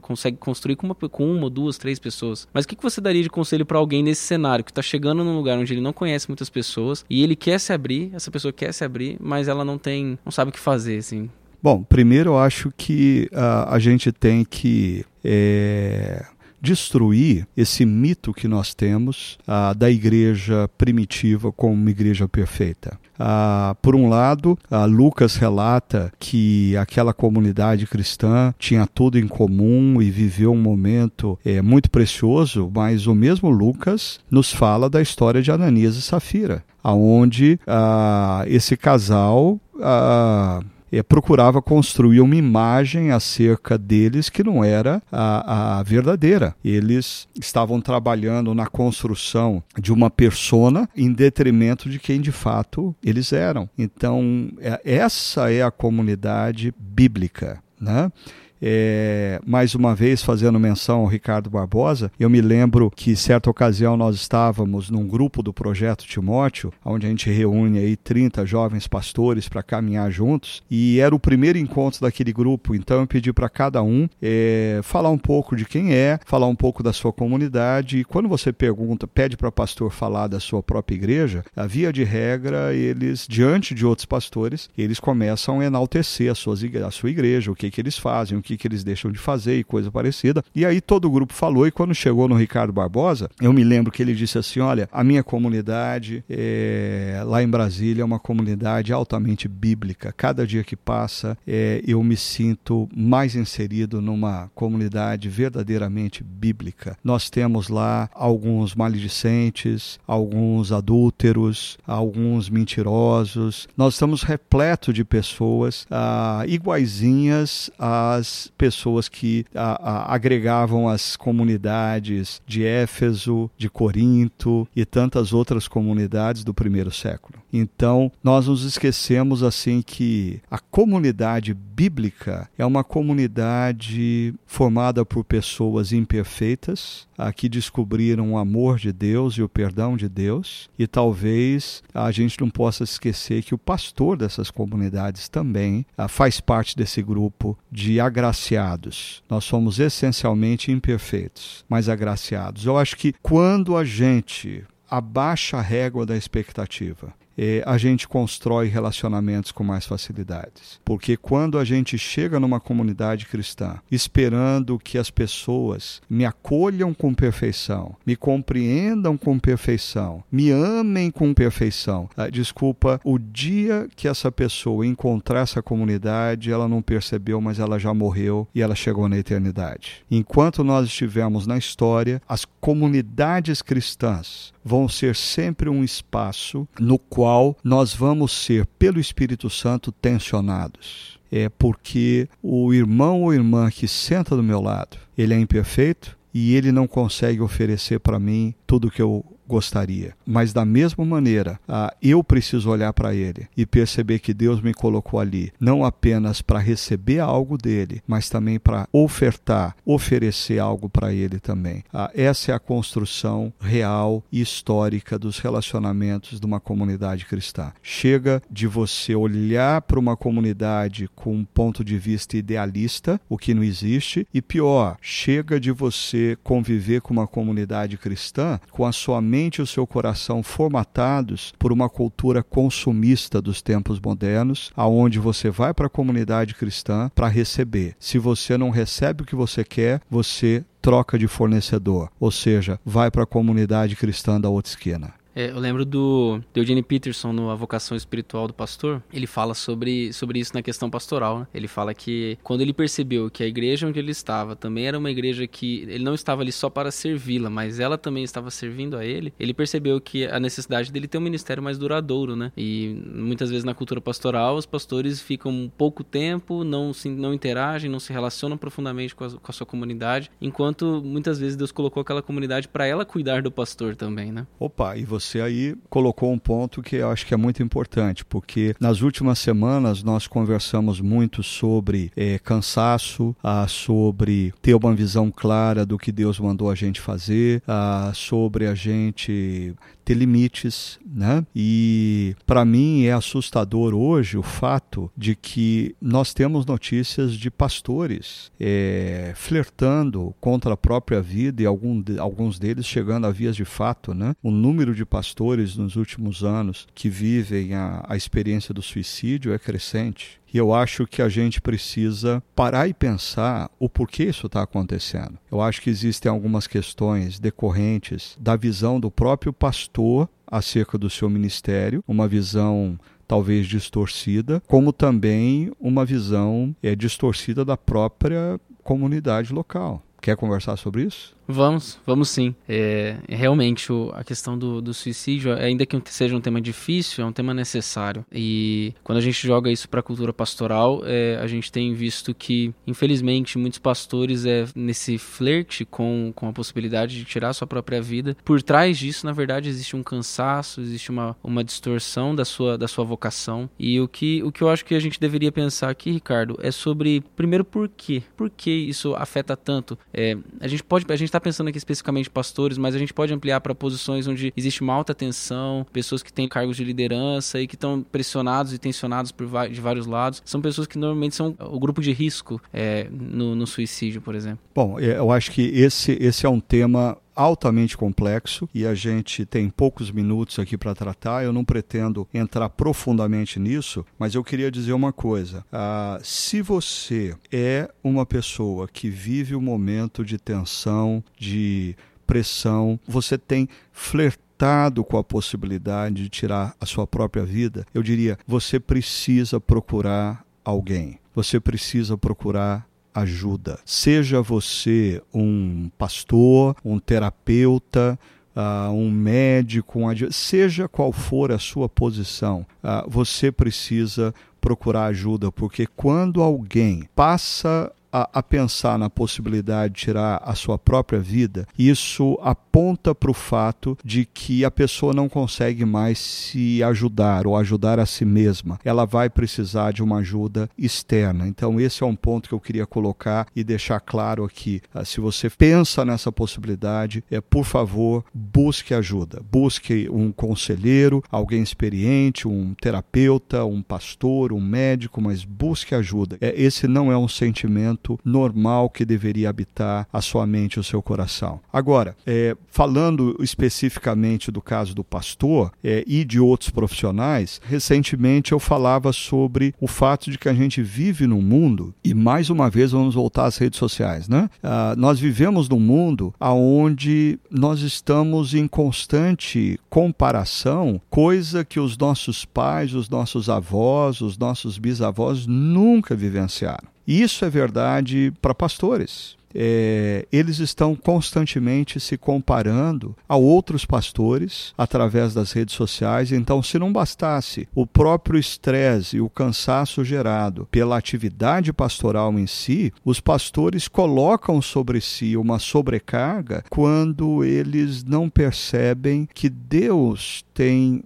consegue 0.00 0.36
construir 0.36 0.76
com 0.76 0.86
uma, 0.86 0.94
com 0.94 1.30
uma, 1.30 1.48
duas, 1.48 1.78
três 1.78 1.98
pessoas. 1.98 2.48
Mas 2.52 2.64
o 2.64 2.68
que, 2.68 2.76
que 2.76 2.82
você 2.82 3.00
daria 3.00 3.22
de 3.22 3.30
conselho 3.30 3.66
para 3.66 3.78
alguém 3.78 4.02
nesse 4.02 4.22
cenário 4.22 4.64
que 4.64 4.70
está 4.70 4.82
chegando 4.82 5.13
num 5.22 5.36
lugar 5.36 5.58
onde 5.58 5.72
ele 5.72 5.80
não 5.80 5.92
conhece 5.92 6.28
muitas 6.28 6.48
pessoas 6.48 7.04
e 7.08 7.22
ele 7.22 7.36
quer 7.36 7.60
se 7.60 7.72
abrir, 7.72 8.10
essa 8.14 8.30
pessoa 8.30 8.52
quer 8.52 8.72
se 8.72 8.82
abrir, 8.84 9.16
mas 9.20 9.46
ela 9.46 9.64
não 9.64 9.78
tem, 9.78 10.18
não 10.24 10.32
sabe 10.32 10.48
o 10.50 10.52
que 10.52 10.58
fazer, 10.58 10.98
assim. 10.98 11.30
Bom, 11.62 11.82
primeiro 11.82 12.30
eu 12.30 12.38
acho 12.38 12.72
que 12.76 13.28
uh, 13.32 13.68
a 13.68 13.78
gente 13.78 14.12
tem 14.12 14.44
que 14.44 15.04
é, 15.24 16.22
destruir 16.64 17.46
esse 17.54 17.84
mito 17.84 18.32
que 18.32 18.48
nós 18.48 18.74
temos 18.74 19.38
ah, 19.46 19.74
da 19.74 19.90
igreja 19.90 20.68
primitiva 20.78 21.52
como 21.52 21.74
uma 21.74 21.90
igreja 21.90 22.26
perfeita. 22.26 22.98
Ah, 23.18 23.76
por 23.80 23.94
um 23.94 24.08
lado, 24.08 24.58
ah, 24.70 24.86
Lucas 24.86 25.36
relata 25.36 26.12
que 26.18 26.76
aquela 26.76 27.12
comunidade 27.12 27.86
cristã 27.86 28.52
tinha 28.58 28.86
tudo 28.86 29.18
em 29.18 29.28
comum 29.28 30.00
e 30.00 30.10
viveu 30.10 30.52
um 30.52 30.60
momento 30.60 31.38
é, 31.44 31.62
muito 31.62 31.90
precioso, 31.90 32.70
mas 32.74 33.06
o 33.06 33.14
mesmo 33.14 33.50
Lucas 33.50 34.18
nos 34.30 34.52
fala 34.52 34.88
da 34.88 35.02
história 35.02 35.42
de 35.42 35.52
Ananias 35.52 35.96
e 35.96 36.02
Safira, 36.02 36.64
aonde 36.82 37.60
ah, 37.66 38.44
esse 38.46 38.76
casal 38.76 39.60
ah, 39.80 40.60
é, 40.98 41.02
procurava 41.02 41.60
construir 41.60 42.20
uma 42.20 42.36
imagem 42.36 43.10
acerca 43.10 43.76
deles 43.76 44.28
que 44.28 44.44
não 44.44 44.62
era 44.62 45.02
a, 45.10 45.78
a 45.78 45.82
verdadeira. 45.82 46.54
Eles 46.64 47.28
estavam 47.38 47.80
trabalhando 47.80 48.54
na 48.54 48.66
construção 48.66 49.62
de 49.78 49.92
uma 49.92 50.10
persona 50.10 50.88
em 50.96 51.12
detrimento 51.12 51.88
de 51.88 51.98
quem 51.98 52.20
de 52.20 52.32
fato 52.32 52.94
eles 53.02 53.32
eram. 53.32 53.68
Então, 53.76 54.50
é, 54.58 54.80
essa 54.84 55.50
é 55.50 55.62
a 55.62 55.70
comunidade 55.70 56.72
bíblica. 56.78 57.62
Né? 57.80 58.10
É, 58.60 59.40
mais 59.44 59.74
uma 59.74 59.94
vez 59.94 60.22
fazendo 60.22 60.58
menção 60.58 61.00
ao 61.00 61.06
Ricardo 61.06 61.50
Barbosa, 61.50 62.10
eu 62.18 62.30
me 62.30 62.40
lembro 62.40 62.90
que 62.94 63.16
certa 63.16 63.50
ocasião 63.50 63.96
nós 63.96 64.16
estávamos 64.16 64.90
num 64.90 65.06
grupo 65.06 65.42
do 65.42 65.52
projeto 65.52 66.04
Timóteo, 66.04 66.72
onde 66.84 67.06
a 67.06 67.08
gente 67.08 67.30
reúne 67.30 67.78
aí 67.78 67.96
30 67.96 68.46
jovens 68.46 68.86
pastores 68.86 69.48
para 69.48 69.62
caminhar 69.62 70.10
juntos, 70.10 70.62
e 70.70 70.98
era 71.00 71.14
o 71.14 71.18
primeiro 71.18 71.58
encontro 71.58 72.00
daquele 72.00 72.32
grupo, 72.32 72.74
então 72.74 73.00
eu 73.00 73.06
pedi 73.06 73.32
para 73.32 73.48
cada 73.48 73.82
um 73.82 74.08
é, 74.22 74.80
falar 74.82 75.10
um 75.10 75.18
pouco 75.18 75.56
de 75.56 75.64
quem 75.64 75.92
é, 75.92 76.18
falar 76.24 76.46
um 76.46 76.56
pouco 76.56 76.82
da 76.82 76.92
sua 76.92 77.12
comunidade, 77.12 77.98
e 77.98 78.04
quando 78.04 78.28
você 78.28 78.52
pergunta, 78.52 79.06
pede 79.06 79.36
para 79.36 79.52
pastor 79.52 79.92
falar 79.92 80.28
da 80.28 80.40
sua 80.40 80.62
própria 80.62 80.94
igreja, 80.94 81.44
a 81.54 81.66
via 81.66 81.92
de 81.92 82.04
regra, 82.04 82.74
eles, 82.74 83.26
diante 83.28 83.74
de 83.74 83.84
outros 83.84 84.06
pastores, 84.06 84.68
eles 84.76 85.00
começam 85.00 85.60
a 85.60 85.64
enaltecer 85.64 86.30
a, 86.30 86.34
suas, 86.34 86.62
a 86.64 86.90
sua 86.90 87.10
igreja, 87.10 87.50
o 87.50 87.56
que, 87.56 87.70
que 87.70 87.80
eles 87.80 87.98
fazem, 87.98 88.38
o 88.38 88.42
que, 88.42 88.53
que 88.56 88.66
eles 88.66 88.84
deixam 88.84 89.10
de 89.10 89.18
fazer 89.18 89.58
e 89.58 89.64
coisa 89.64 89.90
parecida. 89.90 90.42
E 90.54 90.64
aí 90.64 90.80
todo 90.80 91.06
o 91.06 91.10
grupo 91.10 91.32
falou, 91.32 91.66
e 91.66 91.70
quando 91.70 91.94
chegou 91.94 92.28
no 92.28 92.36
Ricardo 92.36 92.72
Barbosa, 92.72 93.28
eu 93.40 93.52
me 93.52 93.64
lembro 93.64 93.92
que 93.92 94.02
ele 94.02 94.14
disse 94.14 94.38
assim: 94.38 94.60
olha, 94.60 94.88
a 94.92 95.04
minha 95.04 95.22
comunidade 95.22 96.24
é, 96.28 97.22
lá 97.26 97.42
em 97.42 97.48
Brasília 97.48 98.02
é 98.02 98.04
uma 98.04 98.18
comunidade 98.18 98.92
altamente 98.92 99.48
bíblica. 99.48 100.12
Cada 100.16 100.46
dia 100.46 100.64
que 100.64 100.76
passa, 100.76 101.36
é, 101.46 101.82
eu 101.86 102.02
me 102.02 102.16
sinto 102.16 102.88
mais 102.94 103.34
inserido 103.34 104.00
numa 104.00 104.50
comunidade 104.54 105.28
verdadeiramente 105.28 106.22
bíblica. 106.22 106.96
Nós 107.02 107.30
temos 107.30 107.68
lá 107.68 108.08
alguns 108.12 108.74
maledicentes, 108.74 109.98
alguns 110.06 110.72
adúlteros, 110.72 111.78
alguns 111.86 112.48
mentirosos. 112.48 113.68
Nós 113.76 113.94
estamos 113.94 114.22
repleto 114.22 114.92
de 114.92 115.04
pessoas 115.04 115.86
ah, 115.90 116.44
iguaizinhas 116.46 117.70
às 117.78 118.26
as 118.34 118.52
pessoas 118.58 119.08
que 119.08 119.44
a, 119.54 119.90
a, 119.90 120.14
agregavam 120.14 120.88
as 120.88 121.16
comunidades 121.16 122.40
de 122.46 122.64
Éfeso, 122.64 123.50
de 123.56 123.70
Corinto 123.70 124.66
e 124.74 124.84
tantas 124.84 125.32
outras 125.32 125.68
comunidades 125.68 126.42
do 126.42 126.52
primeiro 126.52 126.90
século. 126.90 127.38
Então, 127.52 128.10
nós 128.22 128.48
nos 128.48 128.64
esquecemos 128.64 129.42
assim 129.42 129.80
que 129.80 130.40
a 130.50 130.58
comunidade 130.58 131.54
bíblica 131.74 132.48
é 132.56 132.64
uma 132.64 132.84
comunidade 132.84 134.34
formada 134.46 135.04
por 135.04 135.24
pessoas 135.24 135.92
imperfeitas, 135.92 137.08
que 137.36 137.48
descobriram 137.48 138.32
o 138.32 138.38
amor 138.38 138.78
de 138.78 138.92
Deus 138.92 139.34
e 139.34 139.42
o 139.42 139.48
perdão 139.48 139.96
de 139.96 140.08
Deus, 140.08 140.68
e 140.78 140.86
talvez 140.86 141.82
a 141.92 142.10
gente 142.10 142.40
não 142.40 142.50
possa 142.50 142.84
esquecer 142.84 143.42
que 143.42 143.54
o 143.54 143.58
pastor 143.58 144.16
dessas 144.16 144.50
comunidades 144.50 145.28
também 145.28 145.84
faz 146.08 146.40
parte 146.40 146.76
desse 146.76 147.02
grupo 147.02 147.58
de 147.70 148.00
agraciados. 148.00 149.22
Nós 149.28 149.44
somos 149.44 149.78
essencialmente 149.78 150.70
imperfeitos, 150.70 151.64
mas 151.68 151.88
agraciados. 151.88 152.66
Eu 152.66 152.78
acho 152.78 152.96
que 152.96 153.14
quando 153.22 153.76
a 153.76 153.84
gente 153.84 154.64
abaixa 154.88 155.56
a 155.56 155.62
régua 155.62 156.06
da 156.06 156.16
expectativa 156.16 157.12
é, 157.36 157.62
a 157.66 157.76
gente 157.76 158.06
constrói 158.08 158.68
relacionamentos 158.68 159.52
com 159.52 159.64
mais 159.64 159.86
facilidades. 159.86 160.80
Porque 160.84 161.16
quando 161.16 161.58
a 161.58 161.64
gente 161.64 161.98
chega 161.98 162.40
numa 162.40 162.60
comunidade 162.60 163.26
cristã 163.26 163.78
esperando 163.90 164.78
que 164.78 164.98
as 164.98 165.10
pessoas 165.10 166.00
me 166.08 166.24
acolham 166.24 166.94
com 166.94 167.14
perfeição, 167.14 167.96
me 168.06 168.16
compreendam 168.16 169.16
com 169.16 169.38
perfeição, 169.38 170.22
me 170.30 170.50
amem 170.50 171.10
com 171.10 171.34
perfeição, 171.34 172.08
ah, 172.16 172.28
desculpa, 172.28 173.00
o 173.04 173.18
dia 173.18 173.88
que 173.94 174.08
essa 174.08 174.30
pessoa 174.30 174.86
encontrar 174.86 175.40
essa 175.40 175.62
comunidade, 175.62 176.50
ela 176.50 176.68
não 176.68 176.82
percebeu, 176.82 177.40
mas 177.40 177.58
ela 177.58 177.78
já 177.78 177.92
morreu 177.92 178.48
e 178.54 178.62
ela 178.62 178.74
chegou 178.74 179.08
na 179.08 179.18
eternidade. 179.18 180.04
Enquanto 180.10 180.64
nós 180.64 180.86
estivermos 180.86 181.46
na 181.46 181.58
história, 181.58 182.20
as 182.28 182.44
comunidades 182.60 183.60
cristãs 183.62 184.53
vão 184.64 184.88
ser 184.88 185.14
sempre 185.14 185.68
um 185.68 185.84
espaço 185.84 186.66
no 186.80 186.98
qual 186.98 187.56
nós 187.62 187.92
vamos 187.94 188.32
ser, 188.32 188.66
pelo 188.78 188.98
Espírito 188.98 189.50
Santo, 189.50 189.92
tensionados. 189.92 191.18
É 191.30 191.48
porque 191.48 192.28
o 192.42 192.72
irmão 192.72 193.22
ou 193.22 193.34
irmã 193.34 193.70
que 193.70 193.88
senta 193.88 194.36
do 194.36 194.42
meu 194.42 194.60
lado, 194.60 194.96
ele 195.18 195.34
é 195.34 195.38
imperfeito 195.38 196.16
e 196.32 196.54
ele 196.54 196.72
não 196.72 196.86
consegue 196.86 197.40
oferecer 197.40 198.00
para 198.00 198.18
mim 198.18 198.54
tudo 198.66 198.90
que 198.90 199.02
eu 199.02 199.24
gostaria. 199.46 200.14
Mas 200.26 200.52
da 200.52 200.64
mesma 200.64 201.04
maneira, 201.04 201.58
ah, 201.68 201.94
eu 202.02 202.22
preciso 202.24 202.70
olhar 202.70 202.92
para 202.92 203.14
ele 203.14 203.46
e 203.56 203.66
perceber 203.66 204.18
que 204.18 204.34
Deus 204.34 204.60
me 204.60 204.74
colocou 204.74 205.20
ali, 205.20 205.52
não 205.60 205.84
apenas 205.84 206.42
para 206.42 206.58
receber 206.58 207.20
algo 207.20 207.56
dele, 207.56 208.02
mas 208.06 208.28
também 208.28 208.58
para 208.58 208.88
ofertar, 208.92 209.76
oferecer 209.84 210.58
algo 210.58 210.88
para 210.88 211.12
ele 211.12 211.38
também. 211.38 211.84
Ah, 211.92 212.10
essa 212.14 212.52
é 212.52 212.54
a 212.54 212.58
construção 212.58 213.52
real 213.60 214.22
e 214.32 214.40
histórica 214.40 215.18
dos 215.18 215.38
relacionamentos 215.38 216.40
de 216.40 216.46
uma 216.46 216.60
comunidade 216.60 217.26
cristã. 217.26 217.72
Chega 217.82 218.42
de 218.50 218.66
você 218.66 219.14
olhar 219.14 219.82
para 219.82 219.98
uma 219.98 220.16
comunidade 220.16 221.08
com 221.14 221.34
um 221.34 221.44
ponto 221.44 221.84
de 221.84 221.98
vista 221.98 222.36
idealista, 222.36 223.20
o 223.28 223.36
que 223.36 223.54
não 223.54 223.62
existe, 223.62 224.26
e 224.32 224.40
pior, 224.40 224.96
chega 225.00 225.60
de 225.60 225.70
você 225.70 226.36
conviver 226.42 227.00
com 227.00 227.12
uma 227.12 227.26
comunidade 227.26 227.96
cristã 227.96 228.60
com 228.70 228.84
a 228.84 228.92
sua 228.92 229.20
mente 229.20 229.33
e 229.34 229.62
o 229.62 229.66
seu 229.66 229.86
coração 229.86 230.42
formatados 230.42 231.52
por 231.58 231.72
uma 231.72 231.88
cultura 231.88 232.42
consumista 232.42 233.42
dos 233.42 233.60
tempos 233.60 234.00
modernos, 234.00 234.70
aonde 234.76 235.18
você 235.18 235.50
vai 235.50 235.74
para 235.74 235.86
a 235.86 235.90
comunidade 235.90 236.54
cristã 236.54 237.10
para 237.14 237.28
receber. 237.28 237.96
Se 237.98 238.18
você 238.18 238.56
não 238.56 238.70
recebe 238.70 239.22
o 239.22 239.26
que 239.26 239.34
você 239.34 239.64
quer, 239.64 240.00
você 240.08 240.64
troca 240.80 241.18
de 241.18 241.26
fornecedor, 241.26 242.10
ou 242.20 242.30
seja, 242.30 242.78
vai 242.84 243.10
para 243.10 243.22
a 243.24 243.26
comunidade 243.26 243.96
cristã 243.96 244.40
da 244.40 244.48
outra 244.48 244.70
esquina. 244.70 245.14
É, 245.34 245.50
eu 245.50 245.58
lembro 245.58 245.84
do, 245.84 246.40
do 246.52 246.60
Eugene 246.60 246.82
Peterson 246.82 247.32
no 247.32 247.50
A 247.50 247.54
Vocação 247.54 247.96
Espiritual 247.96 248.46
do 248.46 248.54
Pastor. 248.54 249.02
Ele 249.12 249.26
fala 249.26 249.54
sobre, 249.54 250.12
sobre 250.12 250.38
isso 250.38 250.54
na 250.54 250.62
questão 250.62 250.88
pastoral. 250.88 251.40
Né? 251.40 251.46
Ele 251.52 251.66
fala 251.66 251.92
que 251.92 252.38
quando 252.42 252.60
ele 252.60 252.72
percebeu 252.72 253.28
que 253.30 253.42
a 253.42 253.46
igreja 253.46 253.86
onde 253.86 253.98
ele 253.98 254.12
estava 254.12 254.54
também 254.54 254.86
era 254.86 254.98
uma 254.98 255.10
igreja 255.10 255.46
que 255.46 255.82
ele 255.88 256.04
não 256.04 256.14
estava 256.14 256.42
ali 256.42 256.52
só 256.52 256.70
para 256.70 256.90
servi-la, 256.90 257.50
mas 257.50 257.80
ela 257.80 257.98
também 257.98 258.22
estava 258.22 258.50
servindo 258.50 258.96
a 258.96 259.04
ele, 259.04 259.32
ele 259.40 259.52
percebeu 259.52 260.00
que 260.00 260.26
a 260.26 260.38
necessidade 260.38 260.92
dele 260.92 261.08
ter 261.08 261.18
um 261.18 261.22
ministério 261.22 261.62
mais 261.62 261.78
duradouro, 261.78 262.36
né? 262.36 262.52
E 262.56 263.02
muitas 263.12 263.50
vezes 263.50 263.64
na 263.64 263.74
cultura 263.74 264.00
pastoral 264.00 264.56
os 264.56 264.66
pastores 264.66 265.20
ficam 265.20 265.70
pouco 265.76 266.04
tempo, 266.04 266.62
não 266.62 266.92
se 266.92 267.08
não 267.08 267.34
interagem, 267.34 267.90
não 267.90 267.98
se 267.98 268.12
relacionam 268.12 268.56
profundamente 268.56 269.14
com 269.14 269.24
a, 269.24 269.30
com 269.30 269.50
a 269.50 269.52
sua 269.52 269.66
comunidade, 269.66 270.30
enquanto 270.40 271.02
muitas 271.04 271.38
vezes 271.38 271.56
Deus 271.56 271.72
colocou 271.72 272.00
aquela 272.00 272.22
comunidade 272.22 272.68
para 272.68 272.86
ela 272.86 273.04
cuidar 273.04 273.42
do 273.42 273.50
pastor 273.50 273.96
também, 273.96 274.30
né? 274.30 274.46
Opa, 274.60 274.96
e 274.96 275.04
você 275.04 275.23
você 275.24 275.40
aí 275.40 275.76
colocou 275.88 276.32
um 276.32 276.38
ponto 276.38 276.82
que 276.82 276.96
eu 276.96 277.10
acho 277.10 277.26
que 277.26 277.34
é 277.34 277.36
muito 277.36 277.62
importante, 277.62 278.24
porque 278.24 278.74
nas 278.78 279.02
últimas 279.02 279.38
semanas 279.38 280.02
nós 280.02 280.26
conversamos 280.26 281.00
muito 281.00 281.42
sobre 281.42 282.12
é, 282.16 282.38
cansaço, 282.38 283.34
ah, 283.42 283.66
sobre 283.68 284.52
ter 284.60 284.74
uma 284.74 284.94
visão 284.94 285.30
clara 285.30 285.84
do 285.86 285.98
que 285.98 286.12
Deus 286.12 286.38
mandou 286.38 286.70
a 286.70 286.74
gente 286.74 287.00
fazer, 287.00 287.62
ah, 287.66 288.12
sobre 288.14 288.66
a 288.66 288.74
gente 288.74 289.74
ter 290.04 290.14
limites, 290.14 290.98
né? 291.06 291.44
E 291.56 292.36
para 292.46 292.64
mim 292.64 293.04
é 293.04 293.12
assustador 293.12 293.94
hoje 293.94 294.36
o 294.36 294.42
fato 294.42 295.10
de 295.16 295.34
que 295.34 295.96
nós 296.00 296.34
temos 296.34 296.66
notícias 296.66 297.34
de 297.34 297.50
pastores 297.50 298.52
é, 298.60 299.32
flertando 299.34 300.34
contra 300.40 300.74
a 300.74 300.76
própria 300.76 301.22
vida 301.22 301.62
e 301.62 301.66
algum, 301.66 302.02
alguns 302.18 302.58
deles 302.58 302.84
chegando 302.84 303.26
a 303.26 303.30
vias 303.30 303.56
de 303.56 303.64
fato, 303.64 304.12
né? 304.12 304.34
O 304.42 304.50
número 304.50 304.94
de 304.94 305.06
pastores 305.14 305.76
nos 305.76 305.94
últimos 305.94 306.42
anos 306.42 306.88
que 306.92 307.08
vivem 307.08 307.72
a, 307.72 308.04
a 308.08 308.16
experiência 308.16 308.74
do 308.74 308.82
suicídio 308.82 309.52
é 309.54 309.58
crescente. 309.60 310.40
E 310.52 310.58
eu 310.58 310.74
acho 310.74 311.06
que 311.06 311.22
a 311.22 311.28
gente 311.28 311.60
precisa 311.60 312.42
parar 312.52 312.88
e 312.88 312.92
pensar 312.92 313.70
o 313.78 313.88
porquê 313.88 314.24
isso 314.24 314.48
está 314.48 314.64
acontecendo. 314.64 315.38
Eu 315.52 315.60
acho 315.60 315.80
que 315.80 315.88
existem 315.88 316.28
algumas 316.28 316.66
questões 316.66 317.38
decorrentes 317.38 318.36
da 318.40 318.56
visão 318.56 318.98
do 318.98 319.08
próprio 319.08 319.52
pastor 319.52 320.28
acerca 320.48 320.98
do 320.98 321.08
seu 321.08 321.30
ministério, 321.30 322.02
uma 322.08 322.26
visão 322.26 322.98
talvez 323.28 323.68
distorcida, 323.68 324.60
como 324.66 324.92
também 324.92 325.70
uma 325.78 326.04
visão 326.04 326.74
é, 326.82 326.96
distorcida 326.96 327.64
da 327.64 327.76
própria 327.76 328.60
comunidade 328.82 329.52
local. 329.52 330.02
Quer 330.20 330.36
conversar 330.36 330.76
sobre 330.76 331.04
isso? 331.04 331.33
Vamos, 331.46 331.98
vamos 332.06 332.30
sim. 332.30 332.54
É, 332.68 333.16
realmente, 333.28 333.92
o, 333.92 334.10
a 334.14 334.24
questão 334.24 334.58
do, 334.58 334.80
do, 334.80 334.94
suicídio, 334.94 335.52
ainda 335.52 335.84
que 335.84 336.00
seja 336.06 336.34
um 336.34 336.40
tema 336.40 336.60
difícil, 336.60 337.22
é 337.22 337.26
um 337.26 337.32
tema 337.32 337.52
necessário. 337.52 338.24
E 338.32 338.94
quando 339.02 339.18
a 339.18 339.20
gente 339.20 339.46
joga 339.46 339.70
isso 339.70 339.88
para 339.88 340.00
a 340.00 340.02
cultura 340.02 340.32
pastoral, 340.32 341.02
é, 341.04 341.38
a 341.40 341.46
gente 341.46 341.70
tem 341.70 341.92
visto 341.92 342.34
que, 342.34 342.72
infelizmente, 342.86 343.58
muitos 343.58 343.78
pastores, 343.78 344.46
é, 344.46 344.64
nesse 344.74 345.18
flerte 345.18 345.84
com, 345.84 346.32
com 346.34 346.48
a 346.48 346.52
possibilidade 346.52 347.16
de 347.16 347.24
tirar 347.24 347.52
sua 347.52 347.66
própria 347.66 348.00
vida, 348.00 348.36
por 348.44 348.62
trás 348.62 348.98
disso, 348.98 349.26
na 349.26 349.32
verdade, 349.32 349.68
existe 349.68 349.94
um 349.94 350.02
cansaço, 350.02 350.80
existe 350.80 351.10
uma, 351.10 351.36
uma 351.42 351.62
distorção 351.62 352.34
da 352.34 352.44
sua, 352.44 352.78
da 352.78 352.88
sua 352.88 353.04
vocação. 353.04 353.68
E 353.78 354.00
o 354.00 354.08
que, 354.08 354.42
o 354.42 354.50
que 354.50 354.62
eu 354.62 354.70
acho 354.70 354.84
que 354.84 354.94
a 354.94 355.00
gente 355.00 355.20
deveria 355.20 355.52
pensar 355.52 355.90
aqui, 355.90 356.10
Ricardo, 356.10 356.58
é 356.62 356.70
sobre, 356.70 357.22
primeiro, 357.36 357.64
por 357.64 357.88
quê? 357.88 358.22
Por 358.36 358.48
que 358.48 358.70
isso 358.70 359.14
afeta 359.14 359.56
tanto? 359.56 359.98
É, 360.12 360.36
a 360.60 360.68
gente 360.68 360.82
pode. 360.82 361.04
A 361.10 361.16
gente 361.16 361.33
está 361.34 361.40
pensando 361.40 361.68
aqui 361.68 361.78
especificamente 361.78 362.30
pastores, 362.30 362.78
mas 362.78 362.94
a 362.94 362.98
gente 362.98 363.12
pode 363.12 363.32
ampliar 363.32 363.60
para 363.60 363.74
posições 363.74 364.26
onde 364.28 364.52
existe 364.56 364.82
uma 364.82 364.94
alta 364.94 365.14
tensão, 365.14 365.84
pessoas 365.92 366.22
que 366.22 366.32
têm 366.32 366.48
cargos 366.48 366.76
de 366.76 366.84
liderança 366.84 367.60
e 367.60 367.66
que 367.66 367.74
estão 367.74 368.02
pressionados 368.02 368.72
e 368.72 368.78
tensionados 368.78 369.32
por 369.32 369.46
de 369.68 369.80
vários 369.80 370.06
lados. 370.06 370.42
São 370.44 370.60
pessoas 370.60 370.86
que 370.86 370.96
normalmente 370.96 371.34
são 371.34 371.54
o 371.58 371.78
grupo 371.78 372.00
de 372.00 372.12
risco 372.12 372.60
é, 372.72 373.08
no, 373.10 373.56
no 373.56 373.66
suicídio, 373.66 374.20
por 374.20 374.34
exemplo. 374.34 374.60
Bom, 374.74 374.98
é, 374.98 375.18
eu 375.18 375.30
acho 375.30 375.50
que 375.50 375.62
esse, 375.62 376.16
esse 376.20 376.46
é 376.46 376.48
um 376.48 376.60
tema 376.60 377.16
altamente 377.34 377.96
complexo 377.96 378.68
e 378.74 378.86
a 378.86 378.94
gente 378.94 379.44
tem 379.44 379.68
poucos 379.68 380.10
minutos 380.10 380.58
aqui 380.58 380.76
para 380.76 380.94
tratar. 380.94 381.44
Eu 381.44 381.52
não 381.52 381.64
pretendo 381.64 382.28
entrar 382.32 382.68
profundamente 382.68 383.58
nisso, 383.58 384.04
mas 384.18 384.34
eu 384.34 384.44
queria 384.44 384.70
dizer 384.70 384.92
uma 384.92 385.12
coisa: 385.12 385.64
ah, 385.72 386.18
se 386.22 386.62
você 386.62 387.34
é 387.50 387.90
uma 388.02 388.24
pessoa 388.24 388.88
que 388.88 389.08
vive 389.08 389.54
um 389.54 389.60
momento 389.60 390.24
de 390.24 390.38
tensão, 390.38 391.22
de 391.38 391.96
pressão, 392.26 392.98
você 393.06 393.36
tem 393.36 393.68
flertado 393.92 395.04
com 395.04 395.18
a 395.18 395.24
possibilidade 395.24 396.22
de 396.22 396.28
tirar 396.28 396.74
a 396.80 396.86
sua 396.86 397.06
própria 397.06 397.44
vida, 397.44 397.84
eu 397.92 398.02
diria, 398.02 398.38
você 398.46 398.80
precisa 398.80 399.60
procurar 399.60 400.44
alguém. 400.64 401.18
Você 401.34 401.58
precisa 401.58 402.16
procurar 402.16 402.88
ajuda. 403.14 403.78
Seja 403.84 404.42
você 404.42 405.22
um 405.32 405.90
pastor, 405.96 406.76
um 406.84 406.98
terapeuta, 406.98 408.18
Uh, 408.56 408.88
um 408.92 409.10
médico, 409.10 409.98
um 409.98 410.14
seja 410.30 410.86
qual 410.86 411.10
for 411.10 411.50
a 411.50 411.58
sua 411.58 411.88
posição, 411.88 412.64
uh, 412.84 413.10
você 413.10 413.50
precisa 413.50 414.32
procurar 414.60 415.06
ajuda, 415.06 415.50
porque 415.50 415.88
quando 415.88 416.40
alguém 416.40 417.02
passa 417.16 417.90
a, 418.14 418.30
a 418.32 418.42
pensar 418.44 418.96
na 418.96 419.10
possibilidade 419.10 419.94
de 419.94 420.00
tirar 420.02 420.40
a 420.44 420.54
sua 420.54 420.78
própria 420.78 421.18
vida, 421.18 421.66
isso 421.76 422.38
aponta 422.40 423.12
para 423.12 423.30
o 423.30 423.34
fato 423.34 423.98
de 424.04 424.24
que 424.24 424.64
a 424.64 424.70
pessoa 424.70 425.12
não 425.12 425.28
consegue 425.28 425.84
mais 425.84 426.18
se 426.18 426.80
ajudar 426.84 427.44
ou 427.44 427.56
ajudar 427.56 427.98
a 427.98 428.06
si 428.06 428.24
mesma. 428.24 428.78
Ela 428.84 429.04
vai 429.04 429.28
precisar 429.28 429.92
de 429.92 430.00
uma 430.00 430.18
ajuda 430.18 430.70
externa. 430.78 431.48
Então, 431.48 431.80
esse 431.80 432.04
é 432.04 432.06
um 432.06 432.14
ponto 432.14 432.48
que 432.48 432.54
eu 432.54 432.60
queria 432.60 432.86
colocar 432.86 433.48
e 433.56 433.64
deixar 433.64 433.98
claro 433.98 434.44
aqui. 434.44 434.80
Ah, 434.94 435.04
se 435.04 435.20
você 435.20 435.50
pensa 435.50 436.04
nessa 436.04 436.30
possibilidade, 436.30 437.24
é 437.28 437.40
por 437.40 437.64
favor, 437.64 438.24
busque 438.32 438.94
ajuda. 438.94 439.42
Busque 439.50 440.08
um 440.08 440.30
conselheiro, 440.30 441.20
alguém 441.28 441.62
experiente, 441.62 442.46
um 442.46 442.74
terapeuta, 442.74 443.64
um 443.64 443.82
pastor, 443.82 444.52
um 444.52 444.60
médico, 444.60 445.20
mas 445.20 445.44
busque 445.44 445.96
ajuda. 445.96 446.38
É, 446.40 446.54
esse 446.56 446.86
não 446.86 447.10
é 447.10 447.18
um 447.18 447.26
sentimento 447.26 448.03
normal 448.24 448.90
que 448.90 449.04
deveria 449.04 449.48
habitar 449.48 450.06
a 450.12 450.20
sua 450.20 450.46
mente 450.46 450.74
e 450.74 450.80
o 450.80 450.84
seu 450.84 451.02
coração. 451.02 451.60
Agora, 451.72 452.16
é, 452.26 452.56
falando 452.68 453.36
especificamente 453.40 454.50
do 454.50 454.60
caso 454.60 454.94
do 454.94 455.04
pastor 455.04 455.72
é, 455.82 456.04
e 456.06 456.24
de 456.24 456.38
outros 456.40 456.70
profissionais, 456.70 457.60
recentemente 457.64 458.52
eu 458.52 458.58
falava 458.58 459.12
sobre 459.12 459.74
o 459.80 459.86
fato 459.86 460.30
de 460.30 460.38
que 460.38 460.48
a 460.48 460.54
gente 460.54 460.82
vive 460.82 461.26
num 461.26 461.42
mundo, 461.42 461.94
e 462.04 462.14
mais 462.14 462.50
uma 462.50 462.70
vez 462.70 462.92
vamos 462.92 463.14
voltar 463.14 463.46
às 463.46 463.56
redes 463.56 463.78
sociais, 463.78 464.28
né? 464.28 464.48
Ah, 464.62 464.94
nós 464.96 465.18
vivemos 465.18 465.68
num 465.68 465.80
mundo 465.80 466.34
onde 466.40 467.38
nós 467.50 467.80
estamos 467.80 468.54
em 468.54 468.66
constante 468.66 469.78
comparação, 469.88 471.00
coisa 471.10 471.64
que 471.64 471.80
os 471.80 471.96
nossos 471.96 472.44
pais, 472.44 472.94
os 472.94 473.08
nossos 473.08 473.48
avós, 473.48 474.20
os 474.20 474.36
nossos 474.36 474.78
bisavós 474.78 475.46
nunca 475.46 476.14
vivenciaram. 476.14 476.93
Isso 477.06 477.44
é 477.44 477.50
verdade 477.50 478.32
para 478.40 478.54
pastores 478.54 479.36
é, 479.54 480.26
eles 480.32 480.58
estão 480.58 480.96
constantemente 480.96 482.00
se 482.00 482.18
comparando 482.18 483.16
a 483.28 483.36
outros 483.36 483.84
pastores 483.84 484.74
através 484.76 485.32
das 485.32 485.52
redes 485.52 485.74
sociais. 485.74 486.32
Então, 486.32 486.62
se 486.62 486.78
não 486.78 486.92
bastasse 486.92 487.68
o 487.74 487.86
próprio 487.86 488.38
estresse 488.38 489.18
e 489.18 489.20
o 489.20 489.30
cansaço 489.30 490.04
gerado 490.04 490.66
pela 490.70 490.98
atividade 490.98 491.72
pastoral 491.72 492.36
em 492.38 492.46
si, 492.46 492.92
os 493.04 493.20
pastores 493.20 493.86
colocam 493.86 494.60
sobre 494.60 495.00
si 495.00 495.36
uma 495.36 495.58
sobrecarga 495.58 496.64
quando 496.68 497.44
eles 497.44 498.02
não 498.02 498.28
percebem 498.28 499.28
que 499.32 499.48
Deus 499.48 500.44
tem 500.52 501.04